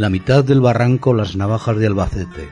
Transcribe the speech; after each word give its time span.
La 0.00 0.08
mitad 0.08 0.42
del 0.42 0.62
barranco 0.62 1.12
las 1.12 1.36
navajas 1.36 1.76
de 1.76 1.86
Albacete, 1.86 2.48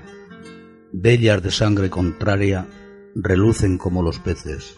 bellas 0.92 1.42
de 1.42 1.50
sangre 1.50 1.88
contraria, 1.88 2.66
relucen 3.14 3.78
como 3.78 4.02
los 4.02 4.18
peces. 4.18 4.74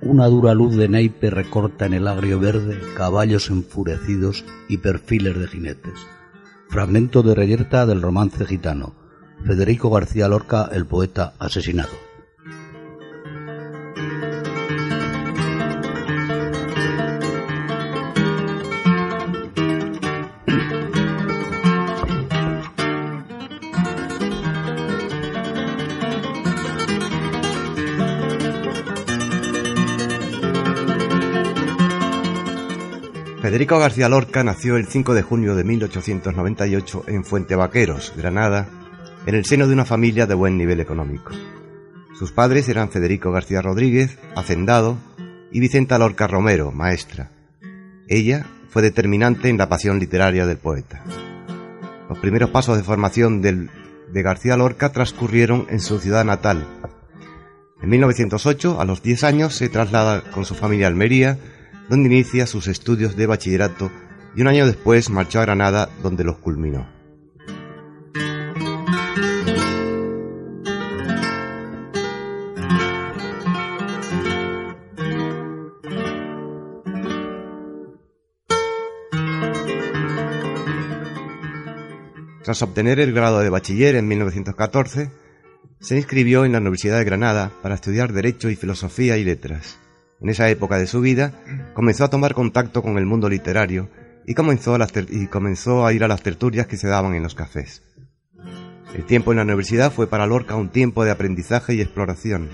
Una 0.00 0.28
dura 0.28 0.54
luz 0.54 0.74
de 0.76 0.88
naipe 0.88 1.28
recorta 1.28 1.84
en 1.84 1.92
el 1.92 2.08
agrio 2.08 2.40
verde 2.40 2.80
caballos 2.96 3.50
enfurecidos 3.50 4.46
y 4.66 4.78
perfiles 4.78 5.38
de 5.38 5.46
jinetes. 5.46 6.06
Fragmento 6.70 7.22
de 7.22 7.34
reyerta 7.34 7.84
del 7.84 8.00
romance 8.00 8.46
gitano. 8.46 8.94
Federico 9.44 9.90
García 9.90 10.26
Lorca, 10.26 10.70
el 10.72 10.86
poeta 10.86 11.34
asesinado. 11.38 12.13
Federico 33.54 33.78
García 33.78 34.08
Lorca 34.08 34.42
nació 34.42 34.76
el 34.76 34.88
5 34.88 35.14
de 35.14 35.22
junio 35.22 35.54
de 35.54 35.62
1898 35.62 37.04
en 37.06 37.24
Fuente 37.24 37.54
Vaqueros, 37.54 38.12
Granada, 38.16 38.66
en 39.26 39.36
el 39.36 39.44
seno 39.44 39.68
de 39.68 39.74
una 39.74 39.84
familia 39.84 40.26
de 40.26 40.34
buen 40.34 40.58
nivel 40.58 40.80
económico. 40.80 41.30
Sus 42.18 42.32
padres 42.32 42.68
eran 42.68 42.90
Federico 42.90 43.30
García 43.30 43.62
Rodríguez, 43.62 44.18
hacendado, 44.34 44.98
y 45.52 45.60
Vicenta 45.60 45.98
Lorca 45.98 46.26
Romero, 46.26 46.72
maestra. 46.72 47.30
Ella 48.08 48.44
fue 48.70 48.82
determinante 48.82 49.50
en 49.50 49.58
la 49.58 49.68
pasión 49.68 50.00
literaria 50.00 50.46
del 50.46 50.58
poeta. 50.58 51.04
Los 52.08 52.18
primeros 52.18 52.50
pasos 52.50 52.76
de 52.76 52.82
formación 52.82 53.40
del- 53.40 53.70
de 54.12 54.22
García 54.24 54.56
Lorca 54.56 54.90
transcurrieron 54.90 55.66
en 55.70 55.78
su 55.78 56.00
ciudad 56.00 56.24
natal. 56.24 56.66
En 57.80 57.88
1908, 57.88 58.80
a 58.80 58.84
los 58.84 59.00
10 59.00 59.22
años, 59.22 59.54
se 59.54 59.68
traslada 59.68 60.22
con 60.32 60.44
su 60.44 60.56
familia 60.56 60.86
a 60.86 60.88
Almería, 60.88 61.38
donde 61.88 62.08
inicia 62.08 62.46
sus 62.46 62.66
estudios 62.66 63.16
de 63.16 63.26
bachillerato 63.26 63.90
y 64.34 64.40
un 64.40 64.48
año 64.48 64.66
después 64.66 65.10
marchó 65.10 65.40
a 65.40 65.42
Granada, 65.42 65.88
donde 66.02 66.24
los 66.24 66.38
culminó. 66.38 66.88
Tras 82.44 82.60
obtener 82.60 83.00
el 83.00 83.14
grado 83.14 83.40
de 83.40 83.48
bachiller 83.48 83.96
en 83.96 84.06
1914, 84.06 85.10
se 85.80 85.96
inscribió 85.96 86.44
en 86.44 86.52
la 86.52 86.58
Universidad 86.58 86.98
de 86.98 87.04
Granada 87.04 87.50
para 87.62 87.74
estudiar 87.74 88.12
Derecho 88.12 88.50
y 88.50 88.56
Filosofía 88.56 89.16
y 89.16 89.24
Letras. 89.24 89.78
En 90.24 90.30
esa 90.30 90.48
época 90.48 90.78
de 90.78 90.86
su 90.86 91.02
vida 91.02 91.32
comenzó 91.74 92.02
a 92.02 92.08
tomar 92.08 92.32
contacto 92.32 92.80
con 92.80 92.96
el 92.96 93.04
mundo 93.04 93.28
literario 93.28 93.90
y 94.26 94.32
comenzó 94.32 94.74
a, 94.74 94.78
las 94.78 94.90
ter- 94.90 95.08
y 95.10 95.26
comenzó 95.26 95.84
a 95.84 95.92
ir 95.92 96.02
a 96.02 96.08
las 96.08 96.22
tertulias 96.22 96.66
que 96.66 96.78
se 96.78 96.88
daban 96.88 97.12
en 97.14 97.22
los 97.22 97.34
cafés. 97.34 97.82
El 98.94 99.04
tiempo 99.04 99.32
en 99.32 99.36
la 99.36 99.42
universidad 99.42 99.92
fue 99.92 100.06
para 100.06 100.26
Lorca 100.26 100.54
un 100.56 100.70
tiempo 100.70 101.04
de 101.04 101.10
aprendizaje 101.10 101.74
y 101.74 101.82
exploración. 101.82 102.48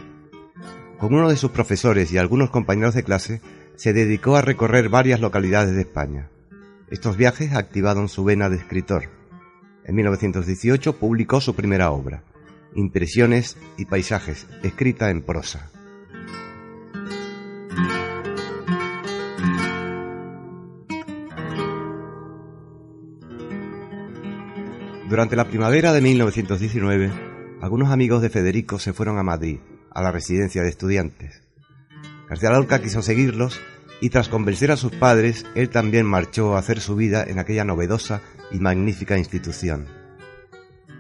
Con 0.99 1.15
uno 1.15 1.29
de 1.29 1.37
sus 1.37 1.53
profesores 1.53 2.11
y 2.11 2.19
algunos 2.19 2.51
compañeros 2.51 2.95
de 2.95 3.05
clase, 3.05 3.41
se 3.77 3.93
dedicó 3.93 4.35
a 4.35 4.43
recorrer 4.43 4.89
varias 4.89 5.21
localidades 5.21 5.77
de 5.77 5.83
España. 5.83 6.29
Estos 6.91 7.17
viajes 7.17 7.55
activaron 7.55 8.09
su 8.09 8.25
vena 8.25 8.49
de 8.51 8.57
escritor. 8.57 9.05
En 9.85 9.95
1918 9.95 10.97
publicó 10.97 11.41
su 11.41 11.55
primera 11.55 11.93
obra, 11.93 12.25
Impresiones 12.75 13.57
y 13.79 13.85
Paisajes, 13.85 14.49
escrita 14.65 15.11
en 15.11 15.23
prosa. 15.23 15.71
Durante 25.11 25.35
la 25.35 25.49
primavera 25.49 25.93
de 25.93 26.01
1919, 26.01 27.11
algunos 27.61 27.91
amigos 27.91 28.23
de 28.23 28.31
Federico 28.31 28.79
se 28.79 28.93
fueron 28.93 29.19
a 29.19 29.25
Madrid, 29.25 29.59
a 29.91 30.03
la 30.03 30.13
residencia 30.13 30.63
de 30.63 30.69
estudiantes. 30.69 31.43
García 32.29 32.51
Lorca 32.51 32.81
quiso 32.81 33.03
seguirlos 33.03 33.61
y 34.01 34.11
tras 34.11 34.29
convencer 34.29 34.71
a 34.71 34.77
sus 34.77 34.93
padres, 34.93 35.47
él 35.57 35.69
también 35.69 36.07
marchó 36.07 36.55
a 36.55 36.61
hacer 36.61 36.79
su 36.79 36.95
vida 36.95 37.25
en 37.25 37.41
aquella 37.41 37.65
novedosa 37.65 38.23
y 38.53 38.61
magnífica 38.61 39.19
institución. 39.19 39.89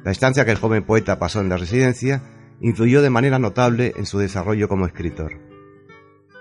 La 0.03 0.10
estancia 0.10 0.44
que 0.44 0.50
el 0.50 0.59
joven 0.59 0.82
poeta 0.82 1.21
pasó 1.21 1.41
en 1.41 1.48
la 1.48 1.56
residencia 1.56 2.21
influyó 2.60 3.03
de 3.03 3.10
manera 3.10 3.38
notable 3.38 3.92
en 3.97 4.06
su 4.06 4.19
desarrollo 4.19 4.69
como 4.69 4.87
escritor. 4.87 5.38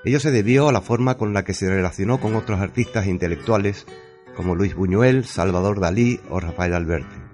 Ello 0.03 0.19
se 0.19 0.31
debió 0.31 0.69
a 0.69 0.74
la 0.74 0.81
forma 0.81 1.18
con 1.18 1.36
la 1.36 1.44
que 1.44 1.53
se 1.53 1.69
relacionó 1.69 2.19
con 2.19 2.34
otros 2.34 2.62
artistas 2.62 3.06
intelectuales 3.06 3.86
como 4.36 4.56
Luis 4.56 4.74
Buñuel, 4.74 5.24
Salvador 5.25 5.80
Dalí 5.80 6.19
o 6.31 6.40
Rafael 6.40 6.74
Alberti. 6.74 7.28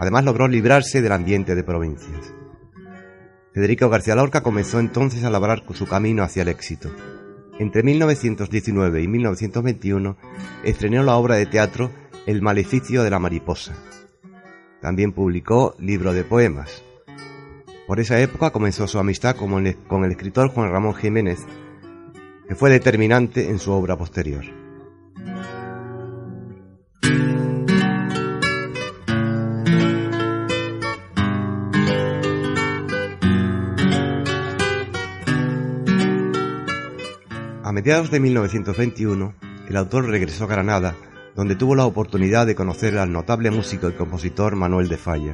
Además 0.00 0.24
logró 0.24 0.48
librarse 0.48 1.02
del 1.02 1.12
ambiente 1.12 1.54
de 1.54 1.62
provincias. 1.62 2.34
Federico 3.52 3.90
García 3.90 4.14
Lorca 4.14 4.42
comenzó 4.42 4.80
entonces 4.80 5.24
a 5.24 5.30
labrar 5.30 5.62
su 5.74 5.86
camino 5.86 6.22
hacia 6.22 6.42
el 6.42 6.48
éxito. 6.48 6.90
Entre 7.58 7.82
1919 7.82 9.02
y 9.02 9.08
1921 9.08 10.16
estrenó 10.64 11.02
la 11.02 11.16
obra 11.16 11.34
de 11.34 11.44
teatro 11.44 11.90
El 12.26 12.40
maleficio 12.40 13.02
de 13.02 13.10
la 13.10 13.18
mariposa. 13.18 13.74
También 14.80 15.12
publicó 15.12 15.74
libro 15.78 16.14
de 16.14 16.24
poemas. 16.24 16.82
Por 17.86 18.00
esa 18.00 18.18
época 18.20 18.50
comenzó 18.50 18.86
su 18.86 18.98
amistad 18.98 19.36
con 19.36 19.66
el, 19.66 20.10
escritor 20.10 20.48
Juan 20.48 20.70
Ramón 20.70 20.94
Jiménez, 20.94 21.40
que 22.48 22.54
fue 22.54 22.70
determinante 22.70 23.50
en 23.50 23.58
su 23.58 23.72
obra 23.72 23.98
posterior. 23.98 24.59
Mediados 37.80 38.10
de 38.10 38.20
1921, 38.20 39.34
el 39.70 39.76
autor 39.78 40.04
regresó 40.04 40.44
a 40.44 40.48
Granada, 40.48 40.96
donde 41.34 41.56
tuvo 41.56 41.74
la 41.74 41.86
oportunidad 41.86 42.46
de 42.46 42.54
conocer 42.54 42.98
al 42.98 43.10
notable 43.10 43.50
músico 43.50 43.88
y 43.88 43.94
compositor 43.94 44.54
Manuel 44.54 44.90
de 44.90 44.98
Falla. 44.98 45.32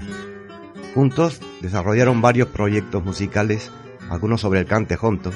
Juntos 0.94 1.40
desarrollaron 1.60 2.22
varios 2.22 2.46
proyectos 2.46 3.04
musicales, 3.04 3.72
algunos 4.10 4.42
sobre 4.42 4.60
el 4.60 4.66
cante 4.66 4.96
hondo, 5.00 5.32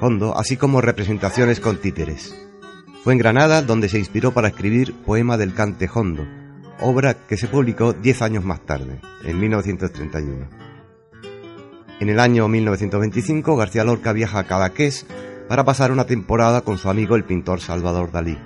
hondo, 0.00 0.36
así 0.36 0.56
como 0.56 0.80
representaciones 0.80 1.60
con 1.60 1.76
títeres. 1.76 2.36
Fue 3.04 3.12
en 3.12 3.20
Granada 3.20 3.62
donde 3.62 3.88
se 3.88 4.00
inspiró 4.00 4.34
para 4.34 4.48
escribir 4.48 4.94
Poema 5.06 5.36
del 5.36 5.54
Cante 5.54 5.88
Hondo, 5.94 6.26
obra 6.80 7.14
que 7.14 7.36
se 7.36 7.46
publicó 7.46 7.92
diez 7.92 8.20
años 8.20 8.44
más 8.44 8.66
tarde, 8.66 9.00
en 9.24 9.38
1931. 9.38 10.48
En 12.00 12.08
el 12.08 12.18
año 12.18 12.48
1925, 12.48 13.54
García 13.54 13.84
Lorca 13.84 14.12
viaja 14.12 14.40
a 14.40 14.44
Cadaqués 14.48 15.06
para 15.48 15.64
pasar 15.64 15.92
una 15.92 16.04
temporada 16.04 16.62
con 16.62 16.78
su 16.78 16.88
amigo 16.88 17.16
el 17.16 17.24
pintor 17.24 17.60
Salvador 17.60 18.10
Dalí. 18.10 18.38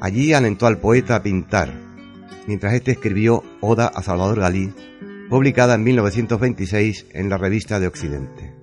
Allí 0.00 0.32
alentó 0.32 0.66
al 0.66 0.78
poeta 0.78 1.16
a 1.16 1.22
pintar, 1.22 1.72
mientras 2.46 2.74
este 2.74 2.92
escribió 2.92 3.42
Oda 3.60 3.86
a 3.86 4.02
Salvador 4.02 4.40
Dalí, 4.40 4.72
publicada 5.30 5.74
en 5.74 5.84
1926 5.84 7.06
en 7.12 7.30
la 7.30 7.38
revista 7.38 7.80
de 7.80 7.86
Occidente. 7.86 8.54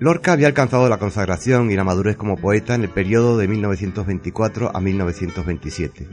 Lorca 0.00 0.32
había 0.32 0.46
alcanzado 0.46 0.88
la 0.88 0.96
consagración 0.96 1.70
y 1.70 1.76
la 1.76 1.84
madurez 1.84 2.16
como 2.16 2.36
poeta 2.36 2.74
en 2.74 2.84
el 2.84 2.88
periodo 2.88 3.36
de 3.36 3.46
1924 3.46 4.74
a 4.74 4.80
1927. 4.80 6.08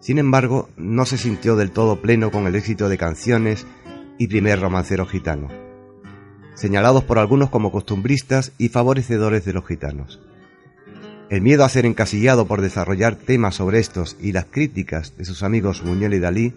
Sin 0.00 0.18
embargo, 0.18 0.70
no 0.76 1.04
se 1.04 1.18
sintió 1.18 1.56
del 1.56 1.70
todo 1.70 2.00
pleno 2.00 2.30
con 2.30 2.46
el 2.46 2.54
éxito 2.54 2.88
de 2.88 2.96
canciones 2.96 3.66
y 4.18 4.28
primer 4.28 4.58
romancero 4.60 5.06
gitano, 5.06 5.48
señalados 6.54 7.04
por 7.04 7.18
algunos 7.18 7.50
como 7.50 7.70
costumbristas 7.70 8.52
y 8.56 8.70
favorecedores 8.70 9.44
de 9.44 9.52
los 9.52 9.66
gitanos. 9.66 10.20
El 11.28 11.42
miedo 11.42 11.64
a 11.64 11.68
ser 11.68 11.86
encasillado 11.86 12.46
por 12.46 12.60
desarrollar 12.62 13.14
temas 13.14 13.54
sobre 13.54 13.78
estos 13.78 14.16
y 14.20 14.32
las 14.32 14.46
críticas 14.46 15.16
de 15.16 15.24
sus 15.24 15.42
amigos 15.42 15.84
Muñoz 15.84 16.12
y 16.12 16.18
Dalí, 16.18 16.54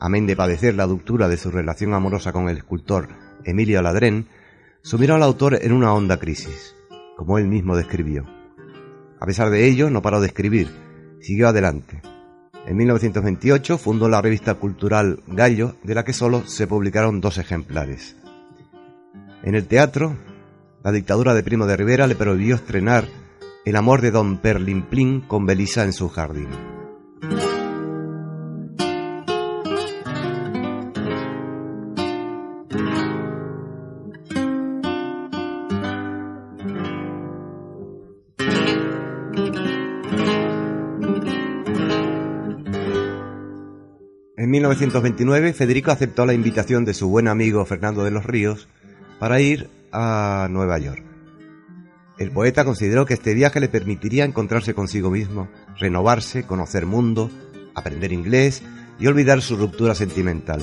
amén 0.00 0.26
de 0.26 0.34
padecer 0.34 0.74
la 0.74 0.86
ductura 0.86 1.28
de 1.28 1.36
su 1.36 1.50
relación 1.50 1.94
amorosa 1.94 2.32
con 2.32 2.48
el 2.48 2.56
escultor 2.56 3.08
Emilio 3.44 3.82
Ladrén, 3.82 4.26
sumieron 4.82 5.18
al 5.18 5.22
autor 5.24 5.58
en 5.62 5.72
una 5.72 5.92
honda 5.92 6.18
crisis, 6.18 6.74
como 7.16 7.38
él 7.38 7.46
mismo 7.46 7.76
describió. 7.76 8.24
A 9.20 9.26
pesar 9.26 9.50
de 9.50 9.66
ello, 9.68 9.90
no 9.90 10.00
paró 10.00 10.20
de 10.20 10.28
escribir, 10.28 10.70
siguió 11.20 11.48
adelante. 11.48 12.00
En 12.70 12.76
1928 12.76 13.78
fundó 13.78 14.08
la 14.08 14.22
revista 14.22 14.54
cultural 14.54 15.24
Gallo, 15.26 15.74
de 15.82 15.92
la 15.92 16.04
que 16.04 16.12
solo 16.12 16.46
se 16.46 16.68
publicaron 16.68 17.20
dos 17.20 17.36
ejemplares. 17.38 18.14
En 19.42 19.56
el 19.56 19.66
teatro, 19.66 20.16
la 20.84 20.92
dictadura 20.92 21.34
de 21.34 21.42
Primo 21.42 21.66
de 21.66 21.76
Rivera 21.76 22.06
le 22.06 22.14
prohibió 22.14 22.54
estrenar 22.54 23.08
El 23.64 23.74
amor 23.74 24.02
de 24.02 24.12
Don 24.12 24.38
Perlimplín 24.38 25.20
con 25.20 25.46
Belisa 25.46 25.82
en 25.82 25.92
su 25.92 26.08
jardín. 26.08 26.46
1929, 44.70 45.52
Federico 45.52 45.90
aceptó 45.90 46.24
la 46.24 46.32
invitación 46.32 46.84
de 46.84 46.94
su 46.94 47.08
buen 47.08 47.26
amigo 47.26 47.64
Fernando 47.66 48.04
de 48.04 48.12
los 48.12 48.24
Ríos 48.24 48.68
para 49.18 49.40
ir 49.40 49.68
a 49.90 50.46
Nueva 50.48 50.78
York. 50.78 51.02
El 52.18 52.30
poeta 52.30 52.64
consideró 52.64 53.04
que 53.04 53.14
este 53.14 53.34
viaje 53.34 53.58
le 53.58 53.68
permitiría 53.68 54.24
encontrarse 54.24 54.72
consigo 54.72 55.10
mismo, 55.10 55.48
renovarse, 55.76 56.44
conocer 56.44 56.86
mundo, 56.86 57.32
aprender 57.74 58.12
inglés 58.12 58.62
y 59.00 59.08
olvidar 59.08 59.42
su 59.42 59.56
ruptura 59.56 59.96
sentimental. 59.96 60.62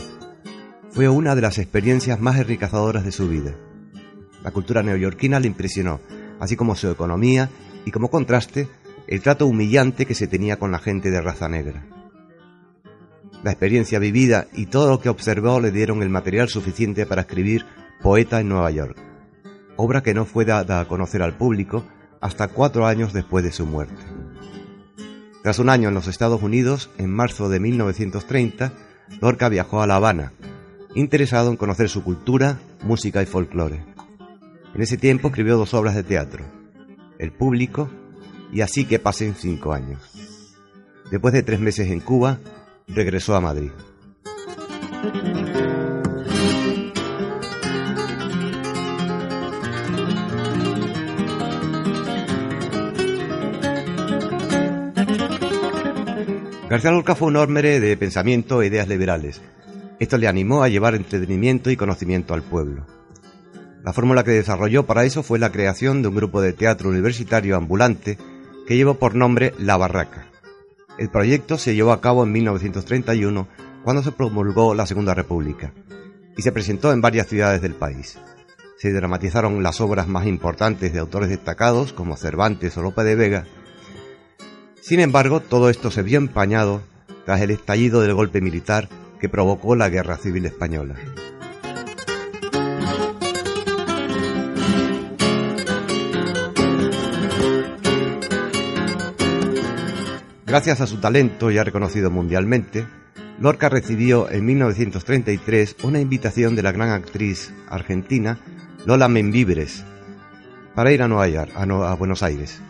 Fue 0.91 1.09
una 1.09 1.35
de 1.35 1.41
las 1.41 1.57
experiencias 1.57 2.21
más 2.21 2.37
enriquecedoras 2.37 3.03
de 3.03 3.11
su 3.11 3.27
vida. 3.27 3.55
La 4.41 4.51
cultura 4.51 4.83
neoyorquina 4.83 5.41
le 5.41 5.47
impresionó, 5.47 5.99
así 6.39 6.55
como 6.55 6.75
su 6.75 6.89
economía 6.89 7.49
y 7.83 7.91
como 7.91 8.09
contraste, 8.09 8.69
el 9.05 9.21
trato 9.21 9.47
humillante 9.47 10.05
que 10.05 10.15
se 10.15 10.27
tenía 10.27 10.57
con 10.57 10.71
la 10.71 10.79
gente 10.79 11.11
de 11.11 11.19
raza 11.19 11.49
negra. 11.49 11.96
La 13.43 13.51
experiencia 13.51 13.99
vivida 13.99 14.47
y 14.53 14.65
todo 14.65 14.89
lo 14.89 14.99
que 14.99 15.09
observó 15.09 15.59
le 15.59 15.71
dieron 15.71 16.01
el 16.01 16.09
material 16.09 16.49
suficiente 16.49 17.05
para 17.05 17.21
escribir 17.21 17.65
Poeta 18.01 18.39
en 18.39 18.49
Nueva 18.49 18.71
York, 18.71 18.97
obra 19.75 20.03
que 20.03 20.13
no 20.13 20.25
fue 20.25 20.45
dada 20.45 20.79
a 20.79 20.87
conocer 20.87 21.21
al 21.21 21.37
público 21.37 21.83
hasta 22.21 22.47
cuatro 22.47 22.85
años 22.85 23.13
después 23.13 23.43
de 23.43 23.51
su 23.51 23.65
muerte. 23.65 24.01
Tras 25.43 25.59
un 25.59 25.69
año 25.69 25.89
en 25.89 25.95
los 25.95 26.07
Estados 26.07 26.41
Unidos, 26.41 26.89
en 26.97 27.11
marzo 27.11 27.47
de 27.49 27.59
1930, 27.59 28.73
Lorca 29.21 29.49
viajó 29.49 29.81
a 29.81 29.87
La 29.87 29.95
Habana, 29.95 30.33
interesado 30.95 31.49
en 31.49 31.57
conocer 31.57 31.89
su 31.89 32.03
cultura, 32.03 32.59
música 32.83 33.21
y 33.21 33.25
folclore. 33.25 33.85
En 34.75 34.81
ese 34.81 34.97
tiempo 34.97 35.29
escribió 35.29 35.57
dos 35.57 35.73
obras 35.73 35.95
de 35.95 36.03
teatro, 36.03 36.43
El 37.17 37.31
público 37.31 37.89
y 38.51 38.61
Así 38.61 38.85
que 38.85 38.99
pasen 38.99 39.35
cinco 39.35 39.73
años. 39.73 39.99
Después 41.11 41.33
de 41.33 41.43
tres 41.43 41.59
meses 41.59 41.89
en 41.89 41.99
Cuba, 41.99 42.39
regresó 42.87 43.35
a 43.35 43.41
Madrid. 43.41 43.71
García 56.69 56.91
Lorca 56.91 57.15
fue 57.15 57.29
un 57.29 57.37
hombre 57.37 57.79
de 57.79 57.95
pensamiento 57.95 58.61
e 58.61 58.67
ideas 58.67 58.89
liberales. 58.89 59.41
Esto 59.99 60.17
le 60.17 60.27
animó 60.27 60.63
a 60.63 60.69
llevar 60.69 60.95
entretenimiento 60.95 61.71
y 61.71 61.77
conocimiento 61.77 62.33
al 62.33 62.43
pueblo. 62.43 62.85
La 63.83 63.93
fórmula 63.93 64.25
que 64.25 64.31
desarrolló 64.31 64.85
para 64.85 65.05
eso 65.05 65.23
fue 65.23 65.39
la 65.39 65.51
creación 65.51 66.01
de 66.01 66.09
un 66.09 66.15
grupo 66.15 66.41
de 66.41 66.51
teatro 66.51 66.89
universitario 66.89 67.55
ambulante 67.55 68.17
que 68.67 68.75
llevó 68.75 68.95
por 68.95 69.15
nombre 69.15 69.53
La 69.57 69.77
Barraca. 69.77 70.27
El 70.97 71.09
proyecto 71.09 71.57
se 71.57 71.75
llevó 71.75 71.91
a 71.91 72.01
cabo 72.01 72.23
en 72.23 72.31
1931 72.31 73.47
cuando 73.83 74.01
se 74.01 74.11
promulgó 74.11 74.73
la 74.73 74.87
Segunda 74.87 75.13
República 75.13 75.73
y 76.35 76.41
se 76.41 76.51
presentó 76.51 76.91
en 76.91 77.01
varias 77.01 77.27
ciudades 77.27 77.61
del 77.61 77.73
país. 77.73 78.17
Se 78.77 78.91
dramatizaron 78.91 79.63
las 79.63 79.79
obras 79.81 80.07
más 80.07 80.25
importantes 80.25 80.93
de 80.93 80.99
autores 80.99 81.29
destacados 81.29 81.93
como 81.93 82.17
Cervantes 82.17 82.77
o 82.77 82.81
Lope 82.81 83.03
de 83.03 83.15
Vega. 83.15 83.45
Sin 84.81 84.99
embargo, 84.99 85.39
todo 85.39 85.69
esto 85.69 85.91
se 85.91 86.03
vio 86.03 86.17
empañado 86.17 86.81
tras 87.25 87.41
el 87.41 87.51
estallido 87.51 88.01
del 88.01 88.13
golpe 88.13 88.41
militar 88.41 88.89
que 89.19 89.29
provocó 89.29 89.75
la 89.75 89.89
Guerra 89.89 90.17
Civil 90.17 90.45
Española. 90.45 90.95
Gracias 100.47 100.79
a 100.79 100.87
su 100.87 101.01
talento 101.01 101.51
ya 101.51 101.65
reconocido 101.65 102.09
mundialmente, 102.09 102.87
Lorca 103.37 103.67
recibió 103.67 104.31
en 104.31 104.45
1933 104.45 105.75
una 105.83 105.99
invitación 105.99 106.55
de 106.55 106.63
la 106.63 106.71
gran 106.71 106.89
actriz 106.91 107.53
argentina 107.67 108.39
Lola 108.85 109.09
Membiveres 109.09 109.83
para 110.73 110.93
ir 110.93 111.01
a 111.01 111.09
Nueva 111.09 111.27
York, 111.27 111.51
a, 111.53 111.63
a 111.63 111.93
Buenos 111.95 112.23
Aires. 112.23 112.61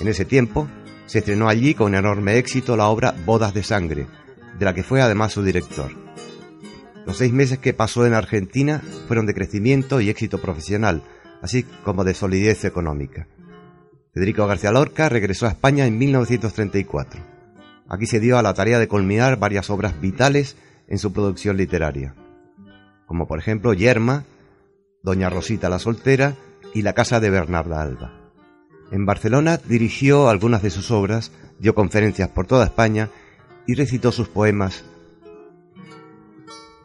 En 0.00 0.08
ese 0.08 0.24
tiempo 0.24 0.68
se 1.04 1.18
estrenó 1.18 1.50
allí 1.50 1.74
con 1.74 1.94
enorme 1.94 2.38
éxito 2.38 2.78
la 2.78 2.88
obra 2.88 3.14
Bodas 3.26 3.52
de 3.52 3.62
Sangre, 3.62 4.06
de 4.58 4.64
la 4.64 4.72
que 4.72 4.82
fue 4.82 5.02
además 5.02 5.34
su 5.34 5.42
director. 5.42 5.90
Los 7.04 7.18
seis 7.18 7.34
meses 7.34 7.58
que 7.58 7.74
pasó 7.74 8.06
en 8.06 8.14
Argentina 8.14 8.80
fueron 9.06 9.26
de 9.26 9.34
crecimiento 9.34 10.00
y 10.00 10.08
éxito 10.08 10.38
profesional, 10.38 11.02
así 11.42 11.64
como 11.84 12.04
de 12.04 12.14
solidez 12.14 12.64
económica. 12.64 13.26
Federico 14.18 14.48
García 14.48 14.72
Lorca 14.72 15.08
regresó 15.08 15.46
a 15.46 15.50
España 15.50 15.86
en 15.86 15.96
1934. 15.96 17.20
Aquí 17.88 18.04
se 18.06 18.18
dio 18.18 18.36
a 18.36 18.42
la 18.42 18.52
tarea 18.52 18.80
de 18.80 18.88
culminar 18.88 19.38
varias 19.38 19.70
obras 19.70 20.00
vitales 20.00 20.56
en 20.88 20.98
su 20.98 21.12
producción 21.12 21.56
literaria, 21.56 22.16
como 23.06 23.28
por 23.28 23.38
ejemplo 23.38 23.74
Yerma, 23.74 24.24
Doña 25.04 25.30
Rosita 25.30 25.68
la 25.68 25.78
Soltera 25.78 26.34
y 26.74 26.82
La 26.82 26.94
Casa 26.94 27.20
de 27.20 27.30
Bernarda 27.30 27.80
Alba. 27.80 28.32
En 28.90 29.06
Barcelona 29.06 29.56
dirigió 29.56 30.28
algunas 30.28 30.62
de 30.64 30.70
sus 30.70 30.90
obras, 30.90 31.30
dio 31.60 31.76
conferencias 31.76 32.28
por 32.28 32.48
toda 32.48 32.64
España 32.64 33.10
y 33.68 33.76
recitó 33.76 34.10
sus 34.10 34.28
poemas, 34.28 34.84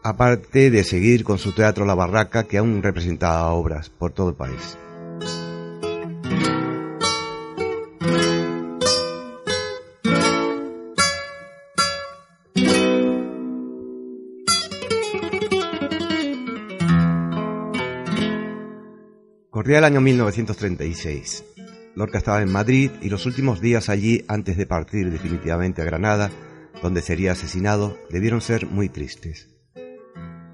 aparte 0.03 0.69
de 0.69 0.83
seguir 0.83 1.23
con 1.23 1.39
su 1.39 1.51
teatro 1.51 1.83
La 1.83 1.95
Barraca, 1.95 2.43
que 2.43 2.59
aún 2.59 2.83
representaba 2.83 3.51
obras 3.53 3.89
por 3.89 4.11
todo 4.11 4.29
el 4.29 4.35
país. 4.35 4.77
Corría 19.63 19.77
el 19.77 19.85
año 19.85 20.01
1936. 20.01 21.45
Lorca 21.95 22.17
estaba 22.17 22.41
en 22.41 22.51
Madrid 22.51 22.91
y 23.01 23.07
los 23.07 23.25
últimos 23.25 23.61
días 23.61 23.87
allí 23.87 24.25
antes 24.27 24.57
de 24.57 24.65
partir 24.65 25.09
definitivamente 25.09 25.81
a 25.81 25.85
Granada, 25.85 26.31
donde 26.81 27.01
sería 27.01 27.31
asesinado, 27.31 27.97
debieron 28.09 28.41
ser 28.41 28.67
muy 28.67 28.89
tristes. 28.89 29.47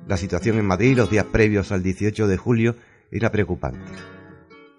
La 0.07 0.15
situación 0.15 0.59
en 0.59 0.67
Madrid 0.67 0.95
los 0.95 1.09
días 1.09 1.25
previos 1.25 1.71
al 1.71 1.81
18 1.81 2.27
de 2.27 2.37
julio 2.37 2.75
era 3.09 3.31
preocupante. 3.31 3.91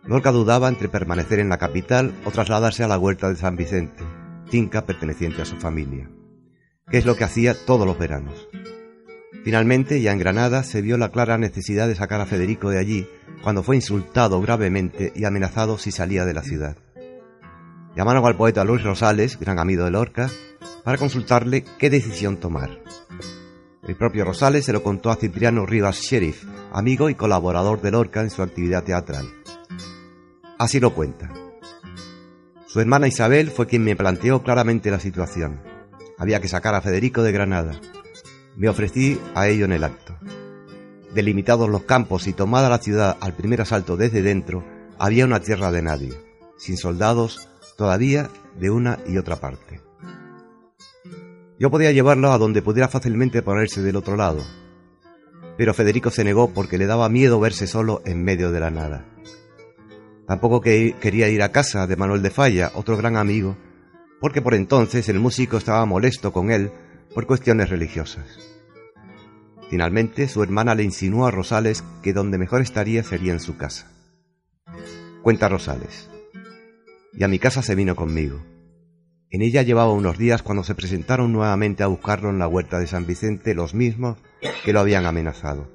Lorca 0.05 0.31
dudaba 0.31 0.69
entre 0.69 0.89
permanecer 0.89 1.41
en 1.41 1.49
la 1.49 1.59
capital 1.59 2.15
o 2.25 2.31
trasladarse 2.31 2.85
a 2.85 2.89
la 2.89 3.01
huerta 3.01 3.29
de 3.31 3.35
San 3.35 3.57
Vicente, 3.57 4.05
finca 4.49 4.87
perteneciente 4.87 5.43
a 5.43 5.45
su 5.45 5.57
familia, 5.57 6.09
que 6.89 6.99
es 6.99 7.05
lo 7.05 7.17
que 7.17 7.25
hacía 7.25 7.57
todos 7.67 7.85
los 7.85 7.99
veranos. 7.99 8.49
Finalmente, 9.45 10.01
ya 10.01 10.13
en 10.13 10.19
Granada, 10.19 10.63
se 10.65 10.83
vio 10.83 10.99
la 10.99 11.11
clara 11.11 11.39
necesidad 11.39 11.89
de 11.89 11.95
sacar 11.95 12.21
a 12.21 12.27
Federico 12.27 12.71
de 12.71 12.79
allí 12.79 13.09
cuando 13.43 13.63
fue 13.63 13.77
insultado 13.77 14.41
gravemente 14.41 15.13
y 15.15 15.25
amenazado 15.25 15.79
si 15.79 15.93
salía 15.93 16.25
de 16.25 16.35
la 16.35 16.43
ciudad. 16.43 16.77
Llamaron 17.97 18.25
al 18.27 18.37
poeta 18.37 18.65
Luis 18.65 18.83
Rosales, 18.83 19.39
gran 19.39 19.59
amigo 19.59 19.85
de 19.85 19.91
Lorca, 19.91 20.31
para 20.85 20.99
consultarle 20.99 21.65
qué 21.79 21.91
decisión 21.91 22.37
tomar. 22.37 22.81
El 23.87 23.97
propio 23.97 24.25
Rosales 24.25 24.65
se 24.65 24.73
lo 24.73 24.83
contó 24.83 25.11
a 25.11 25.17
Cipriano 25.17 25.67
Rivas 25.67 26.01
Sheriff, 26.01 26.45
amigo 26.73 27.11
y 27.11 27.15
colaborador 27.15 27.81
de 27.81 27.91
Lorca 27.91 28.21
en 28.21 28.31
su 28.31 28.43
actividad 28.43 28.85
teatral. 28.85 29.27
Así 30.59 30.79
lo 30.79 30.95
cuenta. 30.95 31.31
Su 32.67 32.81
hermana 32.81 33.09
Isabel 33.09 33.51
fue 33.51 33.67
quien 33.67 33.83
me 33.83 33.97
planteó 33.97 34.43
claramente 34.43 34.91
la 34.91 35.01
situación. 35.01 35.61
Había 36.19 36.41
que 36.41 36.49
sacar 36.49 36.75
a 36.75 36.81
Federico 36.81 37.23
de 37.23 37.33
Granada. 37.33 37.81
Me 38.57 38.69
ofrecí 38.69 39.21
a 39.35 39.49
ello 39.49 39.65
en 39.65 39.73
el 39.73 39.85
acto. 39.85 40.17
Delimitados 41.15 41.69
los 41.69 41.83
campos 41.83 42.27
y 42.27 42.33
tomada 42.33 42.69
la 42.69 42.79
ciudad 42.79 43.17
al 43.21 43.35
primer 43.35 43.61
asalto 43.61 43.97
desde 43.97 44.23
dentro, 44.23 44.65
había 44.99 45.25
una 45.25 45.41
tierra 45.41 45.71
de 45.71 45.83
nadie, 45.83 46.13
sin 46.57 46.77
soldados 46.77 47.49
todavía 47.77 48.29
de 48.59 48.71
una 48.71 48.99
y 49.07 49.17
otra 49.17 49.37
parte. 49.37 49.81
Yo 51.59 51.71
podía 51.71 51.93
llevarlo 51.93 52.33
a 52.33 52.39
donde 52.39 52.63
pudiera 52.63 52.89
fácilmente 52.89 53.43
ponerse 53.43 53.83
del 53.83 53.97
otro 53.97 54.17
lado, 54.17 54.43
pero 55.57 55.75
Federico 55.75 56.11
se 56.11 56.25
negó 56.25 56.51
porque 56.51 56.79
le 56.79 56.87
daba 56.87 57.09
miedo 57.09 57.39
verse 57.41 57.67
solo 57.67 58.03
en 58.07 58.25
medio 58.25 58.51
de 58.51 58.61
la 58.61 58.71
nada. 58.71 59.05
Tampoco 60.27 60.61
que 60.61 60.95
quería 61.01 61.29
ir 61.29 61.43
a 61.43 61.53
casa 61.53 61.87
de 61.87 61.97
Manuel 61.97 62.23
de 62.23 62.31
Falla, 62.31 62.71
otro 62.75 62.97
gran 62.97 63.17
amigo, 63.17 63.57
porque 64.21 64.41
por 64.41 64.55
entonces 64.55 65.09
el 65.09 65.19
músico 65.19 65.57
estaba 65.57 65.85
molesto 65.87 66.33
con 66.33 66.51
él 66.51 66.71
por 67.15 67.27
cuestiones 67.27 67.71
religiosas. 67.71 68.27
Finalmente, 69.69 70.29
su 70.29 70.43
hermana 70.43 70.75
le 70.75 70.83
insinuó 70.83 71.27
a 71.27 71.31
Rosales 71.31 71.85
que 72.03 72.13
donde 72.13 72.39
mejor 72.39 72.61
estaría 72.61 73.05
sería 73.05 73.33
en 73.33 73.41
su 73.41 73.57
casa. 73.57 73.91
Cuenta 75.23 75.49
Rosales. 75.49 76.11
Y 77.13 77.23
a 77.25 77.29
mi 77.29 77.39
casa 77.39 77.63
se 77.63 77.75
vino 77.75 77.95
conmigo. 77.95 78.41
En 79.31 79.43
ella 79.43 79.63
llevaba 79.63 79.93
unos 79.93 80.19
días 80.19 80.43
cuando 80.43 80.65
se 80.65 80.75
presentaron 80.75 81.33
nuevamente 81.33 81.85
a 81.85 81.87
buscarlo 81.87 82.31
en 82.31 82.41
la 82.41 82.49
huerta 82.49 82.81
de 82.81 82.89
San 82.89 83.07
Vicente 83.07 83.55
los 83.55 83.75
mismos 83.75 84.19
que 84.65 84.73
lo 84.73 84.81
habían 84.81 85.07
amenazado. 85.07 85.71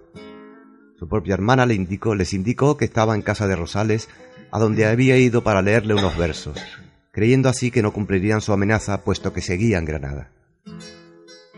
Su 0.99 1.07
propia 1.07 1.35
hermana 1.35 1.65
le 1.65 1.73
indicó, 1.73 2.15
les 2.15 2.33
indicó 2.33 2.75
que 2.75 2.85
estaba 2.85 3.15
en 3.15 3.21
casa 3.21 3.47
de 3.47 3.55
Rosales, 3.55 4.09
a 4.51 4.59
donde 4.59 4.85
había 4.85 5.17
ido 5.17 5.43
para 5.43 5.61
leerle 5.61 5.93
unos 5.93 6.17
versos, 6.17 6.57
creyendo 7.11 7.47
así 7.47 7.71
que 7.71 7.81
no 7.81 7.93
cumplirían 7.93 8.41
su 8.41 8.51
amenaza 8.51 9.03
puesto 9.03 9.31
que 9.31 9.41
seguía 9.41 9.77
en 9.77 9.85
Granada. 9.85 10.31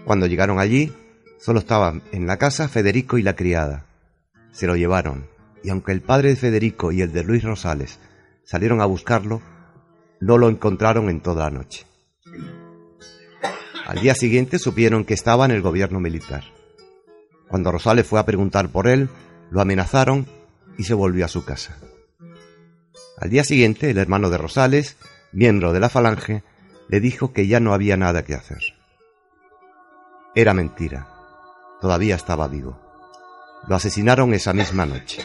Cuando 0.07 0.25
llegaron 0.25 0.57
allí, 0.57 0.93
solo 1.37 1.59
estaban 1.59 2.01
en 2.13 2.27
la 2.27 2.37
casa 2.37 2.69
Federico 2.69 3.17
y 3.17 3.23
la 3.23 3.35
criada. 3.35 3.83
Se 4.53 4.65
lo 4.65 4.77
llevaron, 4.77 5.27
y 5.65 5.69
aunque 5.69 5.91
el 5.91 5.99
padre 5.99 6.29
de 6.29 6.37
Federico 6.37 6.93
y 6.93 7.01
el 7.01 7.11
de 7.11 7.25
Luis 7.25 7.43
Rosales 7.43 7.99
salieron 8.45 8.79
a 8.79 8.85
buscarlo, 8.85 9.41
no 10.21 10.37
lo 10.37 10.47
encontraron 10.47 11.09
en 11.09 11.19
toda 11.19 11.43
la 11.43 11.57
noche. 11.57 11.85
Al 13.85 13.99
día 13.99 14.15
siguiente 14.15 14.59
supieron 14.59 15.03
que 15.03 15.13
estaba 15.13 15.43
en 15.43 15.51
el 15.51 15.61
gobierno 15.61 15.99
militar. 15.99 16.45
Cuando 17.49 17.73
Rosales 17.73 18.07
fue 18.07 18.21
a 18.21 18.25
preguntar 18.25 18.69
por 18.69 18.87
él, 18.87 19.09
lo 19.51 19.59
amenazaron 19.59 20.25
y 20.77 20.85
se 20.85 20.93
volvió 20.93 21.25
a 21.25 21.27
su 21.27 21.43
casa. 21.43 21.75
Al 23.17 23.29
día 23.29 23.43
siguiente, 23.43 23.89
el 23.89 23.97
hermano 23.97 24.29
de 24.29 24.37
Rosales, 24.37 24.95
miembro 25.33 25.73
de 25.73 25.81
la 25.81 25.89
Falange, 25.89 26.43
le 26.87 27.01
dijo 27.01 27.33
que 27.33 27.47
ya 27.47 27.59
no 27.59 27.73
había 27.73 27.97
nada 27.97 28.23
que 28.23 28.35
hacer. 28.35 28.76
Era 30.37 30.53
mentira. 30.53 31.07
Todavía 31.81 32.13
estaba 32.13 32.47
vivo. 32.47 32.79
Lo 33.67 33.73
asesinaron 33.73 34.35
esa 34.35 34.53
misma 34.53 34.85
noche. 34.85 35.23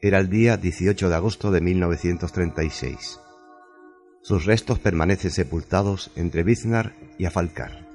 Era 0.00 0.20
el 0.20 0.30
día 0.30 0.56
18 0.56 1.08
de 1.08 1.14
agosto 1.16 1.50
de 1.50 1.60
1936. 1.60 3.18
Sus 4.22 4.44
restos 4.44 4.78
permanecen 4.78 5.32
sepultados 5.32 6.12
entre 6.14 6.44
Biznar 6.44 6.94
y 7.18 7.24
Afalcar. 7.24 7.88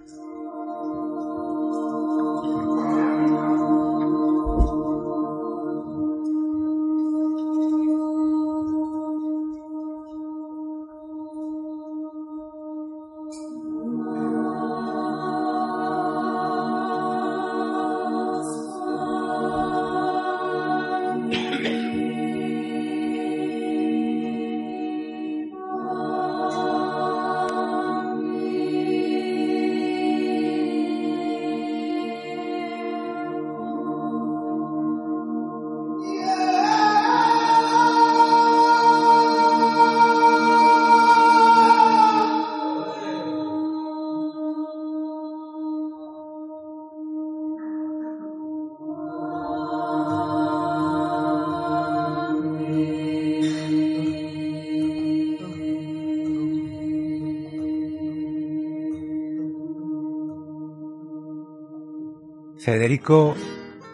Federico 62.59 63.35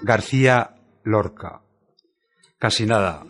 García 0.02 0.76
Lorca. 1.04 1.62
Casi 2.58 2.86
nada. 2.86 3.24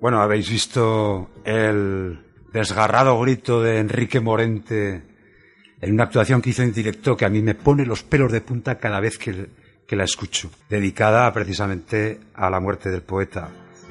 Bueno, 0.00 0.20
habéis 0.20 0.50
visto 0.50 1.30
el 1.44 2.24
desgarrado 2.52 3.18
grito 3.20 3.62
de 3.62 3.78
Enrique 3.78 4.20
Morente 4.20 5.02
en 5.80 5.92
una 5.92 6.04
actuación 6.04 6.40
que 6.40 6.50
hizo 6.50 6.62
en 6.62 6.72
directo 6.72 7.16
que 7.16 7.24
a 7.24 7.28
mí 7.30 7.42
me 7.42 7.54
pone 7.54 7.86
los 7.86 8.02
pelos 8.02 8.32
de 8.32 8.40
punta 8.40 8.78
cada 8.78 9.00
vez 9.00 9.18
que, 9.18 9.48
que 9.86 9.96
la 9.96 10.04
escucho, 10.04 10.50
dedicada 10.68 11.32
precisamente 11.32 12.20
a 12.34 12.50
la 12.50 12.60
muerte 12.60 12.90
del 12.90 13.02
poeta, 13.02 13.48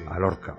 a 0.08 0.18
Lorca. 0.18 0.56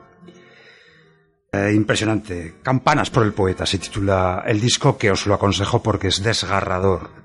Eh, 1.51 1.74
impresionante. 1.74 2.55
Campanas 2.62 3.10
por 3.10 3.24
el 3.24 3.34
poeta 3.34 3.65
se 3.65 3.77
titula 3.77 4.44
el 4.46 4.60
disco 4.60 4.98
que 4.98 5.12
os 5.12 5.25
lo 5.25 5.36
aconsejo 5.36 5.82
porque 5.82 6.10
es 6.10 6.22
desgarrador. 6.22 7.25